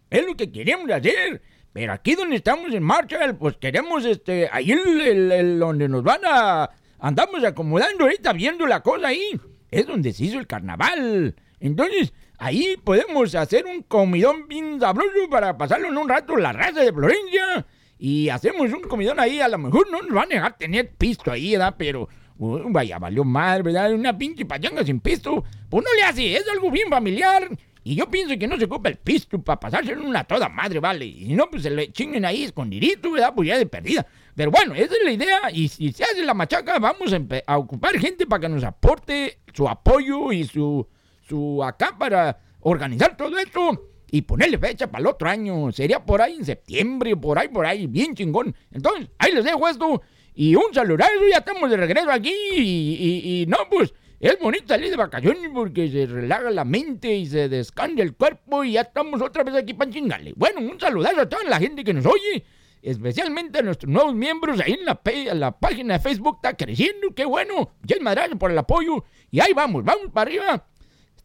Es 0.09 0.25
lo 0.25 0.37
que 0.37 0.49
queremos 0.49 0.89
hacer. 0.89 1.41
Pero 1.73 1.91
aquí 1.91 2.13
donde 2.15 2.35
estamos 2.35 2.71
en 2.73 2.83
marcha, 2.83 3.17
pues 3.37 3.57
queremos, 3.57 4.05
este, 4.05 4.47
ahí 4.51 4.71
el, 4.71 5.31
el- 5.31 5.59
donde 5.59 5.89
nos 5.89 6.03
van 6.03 6.21
a... 6.25 6.69
Andamos 6.99 7.43
acomodando 7.43 8.05
ahorita, 8.05 8.31
viendo 8.31 8.65
la 8.65 8.81
cosa 8.81 9.07
ahí. 9.07 9.31
Es 9.71 9.87
donde 9.87 10.13
se 10.13 10.25
hizo 10.25 10.39
el 10.39 10.47
carnaval. 10.47 11.35
Entonces, 11.59 12.13
ahí 12.37 12.77
podemos 12.83 13.33
hacer 13.35 13.65
un 13.65 13.81
comidón 13.81 14.47
bien 14.47 14.79
sabroso 14.79 15.27
para 15.29 15.57
pasarlo 15.57 15.87
en 15.89 15.97
un 15.97 16.07
rato 16.07 16.37
la 16.37 16.53
raza 16.53 16.81
de 16.81 16.93
Florencia. 16.93 17.65
Y 17.97 18.29
hacemos 18.29 18.71
un 18.71 18.81
comidón 18.81 19.19
ahí, 19.19 19.39
a 19.41 19.47
lo 19.47 19.57
mejor 19.57 19.89
no 19.91 20.01
nos 20.01 20.11
van 20.13 20.25
a 20.31 20.35
dejar 20.35 20.57
tener 20.57 20.91
pisto 20.91 21.31
ahí, 21.31 21.53
¿verdad? 21.53 21.75
Pero, 21.77 22.07
uh, 22.37 22.59
vaya, 22.69 22.99
valió 22.99 23.23
mal, 23.23 23.63
¿verdad? 23.63 23.91
Una 23.93 24.17
pinche 24.17 24.45
pachanga 24.45 24.83
sin 24.85 24.99
pisto. 24.99 25.43
Pues 25.69 25.83
no 25.83 25.93
le 25.95 26.03
hace, 26.03 26.35
es 26.35 26.47
algo 26.49 26.69
bien 26.69 26.89
familiar. 26.89 27.49
Y 27.85 27.95
yo 27.95 28.09
pienso 28.09 28.37
que 28.37 28.47
no 28.47 28.57
se 28.57 28.65
ocupa 28.65 28.87
el 28.89 28.97
pisto 28.97 29.41
para 29.41 29.59
pasárselo 29.59 30.01
en 30.01 30.07
una 30.07 30.23
toda 30.23 30.47
madre, 30.47 30.79
¿vale? 30.79 31.05
Y 31.05 31.33
no, 31.33 31.49
pues 31.49 31.63
se 31.63 31.69
le 31.69 31.91
chinguen 31.91 32.23
ahí 32.23 32.43
escondidito, 32.43 33.11
¿verdad? 33.11 33.33
Pues 33.35 33.49
ya 33.49 33.57
de 33.57 33.65
perdida. 33.65 34.05
Pero 34.35 34.51
bueno, 34.51 34.73
esa 34.73 34.93
es 34.93 35.03
la 35.03 35.11
idea. 35.11 35.39
Y 35.51 35.67
si 35.67 35.91
se 35.91 36.03
hace 36.03 36.23
la 36.23 36.33
machaca, 36.33 36.79
vamos 36.79 37.13
a, 37.45 37.57
ocupar 37.57 37.99
gente 37.99 38.25
para 38.25 38.39
que 38.41 38.49
nos 38.49 38.63
aporte 38.63 39.39
su 39.53 39.67
apoyo 39.67 40.31
y 40.31 40.45
su, 40.45 40.87
su 41.27 41.61
acá 41.61 41.95
para 41.97 42.39
organizar 42.61 43.17
todo 43.17 43.37
esto 43.37 43.89
y 44.09 44.21
ponerle 44.21 44.57
fecha 44.57 44.89
para 44.89 45.01
el 45.01 45.07
otro 45.07 45.29
año. 45.29 45.71
Sería 45.73 46.05
por 46.05 46.21
ahí 46.21 46.35
en 46.35 46.45
septiembre, 46.45 47.17
por 47.17 47.37
ahí, 47.37 47.49
por 47.49 47.65
ahí, 47.65 47.87
bien 47.87 48.15
chingón. 48.15 48.55
Entonces, 48.71 49.09
ahí 49.17 49.33
les 49.33 49.43
dejo 49.43 49.67
esto. 49.67 50.01
Y 50.35 50.55
un 50.55 50.73
saludazo, 50.73 51.11
ya 51.29 51.39
estamos 51.39 51.69
de 51.69 51.77
regreso 51.77 52.09
aquí. 52.09 52.33
Y- 52.55 53.41
y 53.41 53.45
no, 53.45 53.57
pues, 53.69 53.93
es 54.29 54.39
bonito 54.39 54.67
salir 54.69 54.89
de 54.89 54.95
vacaciones 54.95 55.51
porque 55.53 55.89
se 55.89 56.05
relaja 56.05 56.49
la 56.49 56.63
mente 56.63 57.13
y 57.13 57.25
se 57.25 57.49
descansa 57.49 58.01
el 58.01 58.15
cuerpo. 58.15 58.63
Y 58.63 58.71
ya 58.71 58.81
estamos 58.81 59.21
otra 59.21 59.43
vez 59.43 59.53
aquí 59.53 59.73
para 59.73 59.91
chingarle. 59.91 60.31
Bueno, 60.37 60.61
un 60.61 60.79
saludazo 60.79 61.19
a 61.21 61.27
toda 61.27 61.43
la 61.43 61.59
gente 61.59 61.83
que 61.83 61.93
nos 61.93 62.05
oye. 62.05 62.45
Especialmente 62.81 63.59
a 63.59 63.61
nuestros 63.63 63.91
nuevos 63.91 64.15
miembros 64.15 64.61
ahí 64.61 64.77
en 64.79 65.39
la, 65.39 65.51
página 65.51 65.95
de 65.95 65.99
Facebook. 65.99 66.37
Está 66.37 66.55
creciendo, 66.55 67.13
qué 67.13 67.25
bueno. 67.25 67.71
Ya 67.81 67.97
gracias 67.99 68.37
por 68.37 68.49
el 68.49 68.57
apoyo. 68.57 69.03
Y 69.29 69.41
ahí 69.41 69.51
vamos, 69.51 69.83
vamos 69.83 70.09
para 70.13 70.29
arriba. 70.29 70.67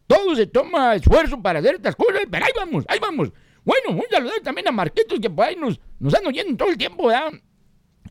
Todo 0.08 0.34
se 0.34 0.48
toma 0.48 0.96
esfuerzo 0.96 1.40
para 1.40 1.60
hacer 1.60 1.76
estas 1.76 1.94
cosas, 1.94 2.22
pero 2.28 2.44
ahí 2.44 2.52
vamos, 2.56 2.84
ahí 2.88 2.98
vamos. 2.98 3.30
Bueno, 3.64 3.90
un 3.90 4.10
saludo 4.10 4.32
también 4.42 4.66
a 4.66 4.72
Marquitos 4.72 5.20
que 5.20 5.30
por 5.30 5.44
ahí 5.44 5.54
nos, 5.54 5.78
nos 6.00 6.14
oyendo 6.26 6.56
todo 6.56 6.70
el 6.70 6.76
tiempo, 6.76 7.06
¿verdad? 7.06 7.30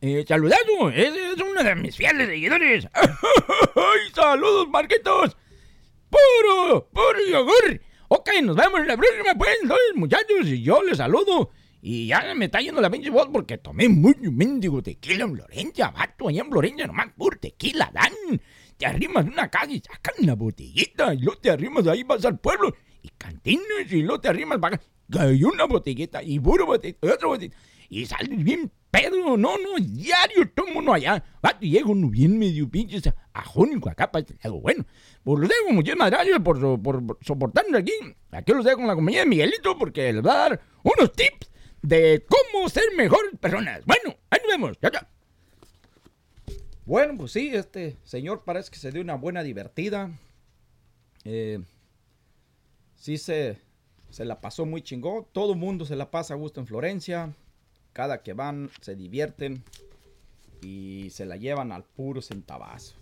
Eh, 0.00 0.24
saludado, 0.26 0.90
es, 0.94 1.12
uno 1.42 1.62
de 1.62 1.74
mis 1.74 1.96
fieles 1.96 2.28
seguidores. 2.28 2.88
¡Ay, 2.94 4.12
saludos, 4.14 4.68
Marquitos! 4.68 5.36
puro, 6.10 6.88
puro 6.92 7.18
yogur. 7.30 7.80
Ok, 8.08 8.30
nos 8.42 8.56
vemos 8.56 8.80
en 8.80 8.86
la 8.86 8.96
próxima, 8.96 9.34
pues, 9.36 9.56
muchachos, 9.94 10.46
y 10.46 10.62
yo 10.62 10.82
les 10.82 10.96
saludo. 10.96 11.50
Y 11.80 12.08
ya 12.08 12.34
me 12.34 12.46
está 12.46 12.60
yendo 12.60 12.80
la 12.80 12.90
pinche 12.90 13.10
voz 13.10 13.28
porque 13.32 13.58
tomé 13.58 13.88
mucho 13.88 14.32
mendigo 14.32 14.82
tequila 14.82 15.24
en 15.24 15.36
Florencia, 15.36 15.90
vato, 15.90 16.28
allá 16.28 16.42
en 16.42 16.50
Florencia 16.50 16.86
nomás 16.86 17.08
puro 17.16 17.38
tequila 17.38 17.90
dan. 17.92 18.40
Te 18.76 18.86
arrimas 18.86 19.26
una 19.26 19.48
casa 19.48 19.70
y 19.72 19.80
sacan 19.80 20.14
una 20.22 20.34
botellita, 20.34 21.14
y 21.14 21.18
luego 21.18 21.40
te 21.40 21.50
arrimas 21.50 21.86
ahí, 21.86 22.02
vas 22.02 22.24
al 22.24 22.38
pueblo, 22.38 22.74
y 23.02 23.08
cantinas, 23.10 23.90
y 23.90 24.02
luego 24.02 24.20
te 24.20 24.28
arrimas 24.28 24.58
para 24.58 24.76
acá, 24.76 25.32
y 25.32 25.44
una 25.44 25.64
botellita, 25.64 26.22
y 26.22 26.38
puro 26.38 26.66
botellita, 26.66 27.06
y 27.06 27.10
otra 27.10 27.28
botellita, 27.28 27.56
y 27.88 28.06
sales 28.06 28.42
bien 28.44 28.70
pedo, 28.90 29.36
no, 29.36 29.56
no, 29.58 29.76
diario 29.80 30.50
tomo 30.54 30.78
uno 30.80 30.94
allá, 30.94 31.22
vato, 31.42 31.58
y 31.60 31.70
llega 31.70 31.86
uno 31.90 32.08
bien 32.08 32.38
medio 32.38 32.68
pinche, 32.70 33.00
ajónico 33.32 33.90
acá 33.90 34.10
para 34.10 34.20
este 34.24 34.36
lado. 34.42 34.60
Bueno, 34.60 34.84
pues 35.22 35.40
los 35.40 35.48
dejo, 35.48 35.72
muchísimas 35.72 36.10
gracias 36.10 36.38
por, 36.40 36.58
so- 36.60 36.82
por, 36.82 37.04
por 37.06 37.18
soportarme 37.22 37.78
aquí. 37.78 37.92
Aquí 38.30 38.52
los 38.52 38.64
dejo 38.64 38.78
con 38.78 38.86
la 38.86 38.94
compañía 38.94 39.20
de 39.20 39.26
Miguelito 39.26 39.76
porque 39.78 40.12
les 40.12 40.24
va 40.24 40.32
a 40.32 40.48
dar 40.48 40.60
unos 40.82 41.12
tips 41.12 41.50
de 41.82 42.24
cómo 42.28 42.68
ser 42.68 42.84
mejores 42.96 43.32
personas. 43.38 43.84
Bueno, 43.84 44.16
ahí 44.30 44.40
nos 44.42 44.50
vemos. 44.52 44.78
Chao, 44.80 44.90
chao. 44.90 45.06
Bueno, 46.84 47.14
pues 47.18 47.32
sí, 47.32 47.50
este 47.54 47.96
señor 48.04 48.44
parece 48.44 48.70
que 48.70 48.78
se 48.78 48.90
dio 48.90 49.02
una 49.02 49.14
buena 49.16 49.42
divertida. 49.42 50.10
Eh, 51.24 51.60
sí 52.96 53.18
se, 53.18 53.58
se 54.08 54.24
la 54.24 54.40
pasó 54.40 54.64
muy 54.64 54.80
chingón. 54.82 55.26
Todo 55.32 55.54
mundo 55.54 55.84
se 55.84 55.96
la 55.96 56.10
pasa 56.10 56.32
a 56.34 56.38
gusto 56.38 56.60
en 56.60 56.66
Florencia. 56.66 57.34
Cada 57.92 58.22
que 58.22 58.32
van 58.32 58.70
se 58.80 58.94
divierten 58.94 59.64
y 60.62 61.08
se 61.10 61.26
la 61.26 61.36
llevan 61.36 61.72
al 61.72 61.84
puro 61.84 62.22
centavazo. 62.22 62.94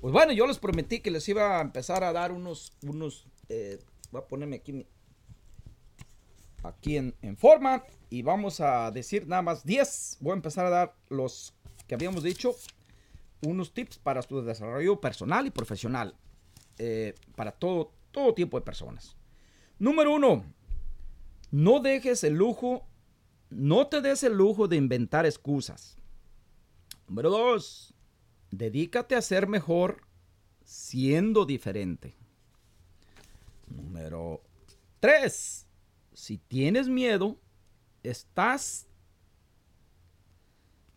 Pues 0.00 0.12
bueno, 0.12 0.32
yo 0.32 0.46
les 0.46 0.58
prometí 0.58 1.00
que 1.00 1.10
les 1.10 1.28
iba 1.28 1.58
a 1.58 1.60
empezar 1.60 2.04
a 2.04 2.12
dar 2.12 2.32
unos, 2.32 2.72
unos, 2.82 3.26
eh, 3.48 3.78
voy 4.10 4.22
a 4.22 4.26
ponerme 4.26 4.56
aquí, 4.56 4.86
aquí 6.62 6.96
en, 6.96 7.14
en 7.22 7.36
forma 7.36 7.84
y 8.10 8.22
vamos 8.22 8.60
a 8.60 8.90
decir 8.90 9.26
nada 9.26 9.42
más 9.42 9.64
10. 9.64 10.18
Voy 10.20 10.32
a 10.32 10.36
empezar 10.36 10.66
a 10.66 10.70
dar 10.70 10.94
los 11.08 11.54
que 11.86 11.94
habíamos 11.94 12.22
dicho 12.22 12.54
unos 13.42 13.72
tips 13.74 13.98
para 13.98 14.22
su 14.22 14.42
desarrollo 14.42 15.00
personal 15.00 15.46
y 15.46 15.50
profesional. 15.50 16.14
eh, 16.78 17.14
para 17.36 17.52
todo, 17.52 17.92
todo 18.10 18.34
tipo 18.34 18.58
de 18.58 18.64
personas. 18.64 19.16
Número 19.78 20.12
uno, 20.14 20.44
no 21.50 21.80
dejes 21.80 22.24
el 22.24 22.34
lujo, 22.34 22.86
no 23.54 23.86
te 23.86 24.00
des 24.00 24.22
el 24.22 24.34
lujo 24.34 24.68
de 24.68 24.76
inventar 24.76 25.26
excusas. 25.26 25.96
Número 27.08 27.30
dos, 27.30 27.94
dedícate 28.50 29.14
a 29.14 29.22
ser 29.22 29.46
mejor 29.46 30.02
siendo 30.64 31.46
diferente. 31.46 32.16
Número 33.68 34.42
tres, 35.00 35.66
si 36.12 36.38
tienes 36.38 36.88
miedo, 36.88 37.38
estás 38.02 38.86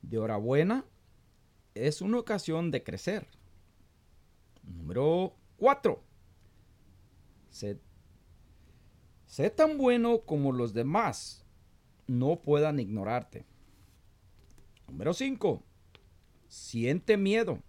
de 0.02 0.18
hora 0.18 0.38
buena 0.38 0.86
es 1.86 2.02
una 2.02 2.20
ocasión 2.20 2.72
de 2.72 2.84
crecer. 2.84 3.28
Número 4.64 5.36
4. 5.58 6.04
Sé, 7.50 7.80
sé 9.26 9.50
tan 9.50 9.78
bueno 9.78 10.22
como 10.22 10.52
los 10.52 10.74
demás 10.74 11.46
no 12.08 12.42
puedan 12.42 12.80
ignorarte. 12.80 13.46
Número 14.88 15.14
5. 15.14 15.64
Siente 16.48 17.18
miedo, 17.18 17.62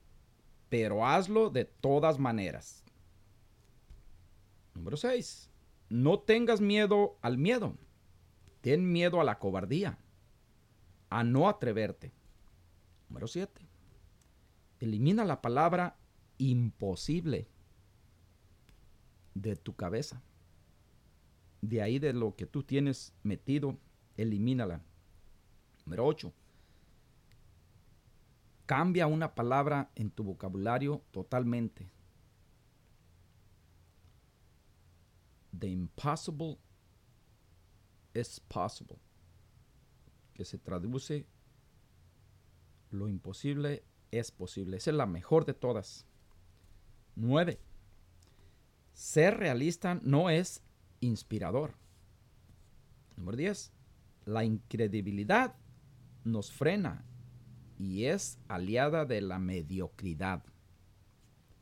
pero 0.68 1.04
hazlo 1.04 1.50
de 1.50 1.64
todas 1.64 2.18
maneras. 2.18 2.84
Número 4.74 4.96
6. 4.96 5.50
No 5.88 6.20
tengas 6.20 6.60
miedo 6.60 7.18
al 7.22 7.38
miedo. 7.38 7.76
Ten 8.60 8.90
miedo 8.90 9.20
a 9.20 9.24
la 9.24 9.38
cobardía, 9.38 9.98
a 11.10 11.24
no 11.24 11.48
atreverte. 11.48 12.12
Número 13.08 13.26
7. 13.26 13.68
Elimina 14.80 15.24
la 15.24 15.40
palabra 15.40 15.96
imposible 16.38 17.48
de 19.34 19.56
tu 19.56 19.74
cabeza. 19.74 20.22
De 21.60 21.82
ahí 21.82 21.98
de 21.98 22.12
lo 22.12 22.36
que 22.36 22.46
tú 22.46 22.62
tienes 22.62 23.12
metido, 23.22 23.78
elimínala. 24.18 24.82
Número 25.86 26.04
8. 26.04 26.32
Cambia 28.66 29.06
una 29.06 29.34
palabra 29.34 29.90
en 29.94 30.10
tu 30.10 30.22
vocabulario 30.22 31.02
totalmente. 31.10 31.90
The 35.58 35.68
impossible 35.68 36.58
is 38.12 38.38
possible. 38.40 38.98
Que 40.34 40.44
se 40.44 40.58
traduce 40.58 41.26
lo 42.90 43.08
imposible 43.08 43.84
es 44.10 44.30
posible. 44.30 44.76
Esa 44.76 44.90
es 44.90 44.96
la 44.96 45.06
mejor 45.06 45.44
de 45.46 45.54
todas. 45.54 46.06
9. 47.16 47.58
Ser 48.92 49.38
realista 49.38 49.94
no 50.02 50.28
es 50.28 50.62
inspirador. 51.00 51.74
Número 53.16 53.36
10. 53.36 53.72
La 54.28 54.44
incredibilidad 54.44 55.54
nos 56.22 56.52
frena 56.52 57.02
y 57.78 58.04
es 58.04 58.38
aliada 58.46 59.06
de 59.06 59.22
la 59.22 59.38
mediocridad. 59.38 60.44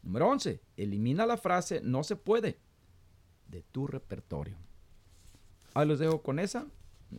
Número 0.02 0.29
11. 0.31 0.61
Elimina 0.76 1.26
la 1.26 1.37
frase 1.37 1.81
no 1.81 2.02
se 2.02 2.16
puede 2.16 2.59
de 3.46 3.62
tu 3.62 3.87
repertorio. 3.87 4.57
Ahí 5.74 5.87
los 5.87 6.00
dejo 6.00 6.24
con 6.24 6.40
esa. 6.40 6.66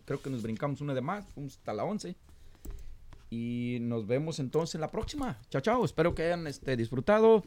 Creo 0.03 0.21
que 0.21 0.29
nos 0.29 0.43
brincamos 0.43 0.81
una 0.81 0.93
de 0.93 0.99
más. 0.99 1.25
Fuimos 1.29 1.53
hasta 1.53 1.73
la 1.73 1.85
11. 1.85 2.17
Y 3.29 3.77
nos 3.79 4.05
vemos 4.05 4.39
entonces 4.39 4.75
en 4.75 4.81
la 4.81 4.91
próxima. 4.91 5.39
Chao, 5.49 5.61
chao. 5.61 5.85
Espero 5.85 6.13
que 6.13 6.23
hayan 6.23 6.45
este, 6.47 6.75
disfrutado. 6.75 7.45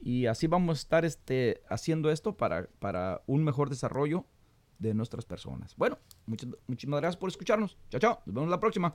Y 0.00 0.24
así 0.24 0.46
vamos 0.46 0.78
a 0.78 0.80
estar 0.80 1.04
este, 1.04 1.60
haciendo 1.68 2.10
esto 2.10 2.34
para, 2.34 2.66
para 2.78 3.20
un 3.26 3.44
mejor 3.44 3.68
desarrollo 3.68 4.24
de 4.82 4.94
nuestras 4.94 5.24
personas. 5.24 5.74
Bueno, 5.76 5.98
muchas, 6.26 6.50
muchísimas 6.66 7.00
gracias 7.00 7.18
por 7.18 7.30
escucharnos. 7.30 7.78
Chao, 7.88 8.00
chao. 8.00 8.22
Nos 8.26 8.34
vemos 8.34 8.50
la 8.50 8.60
próxima. 8.60 8.94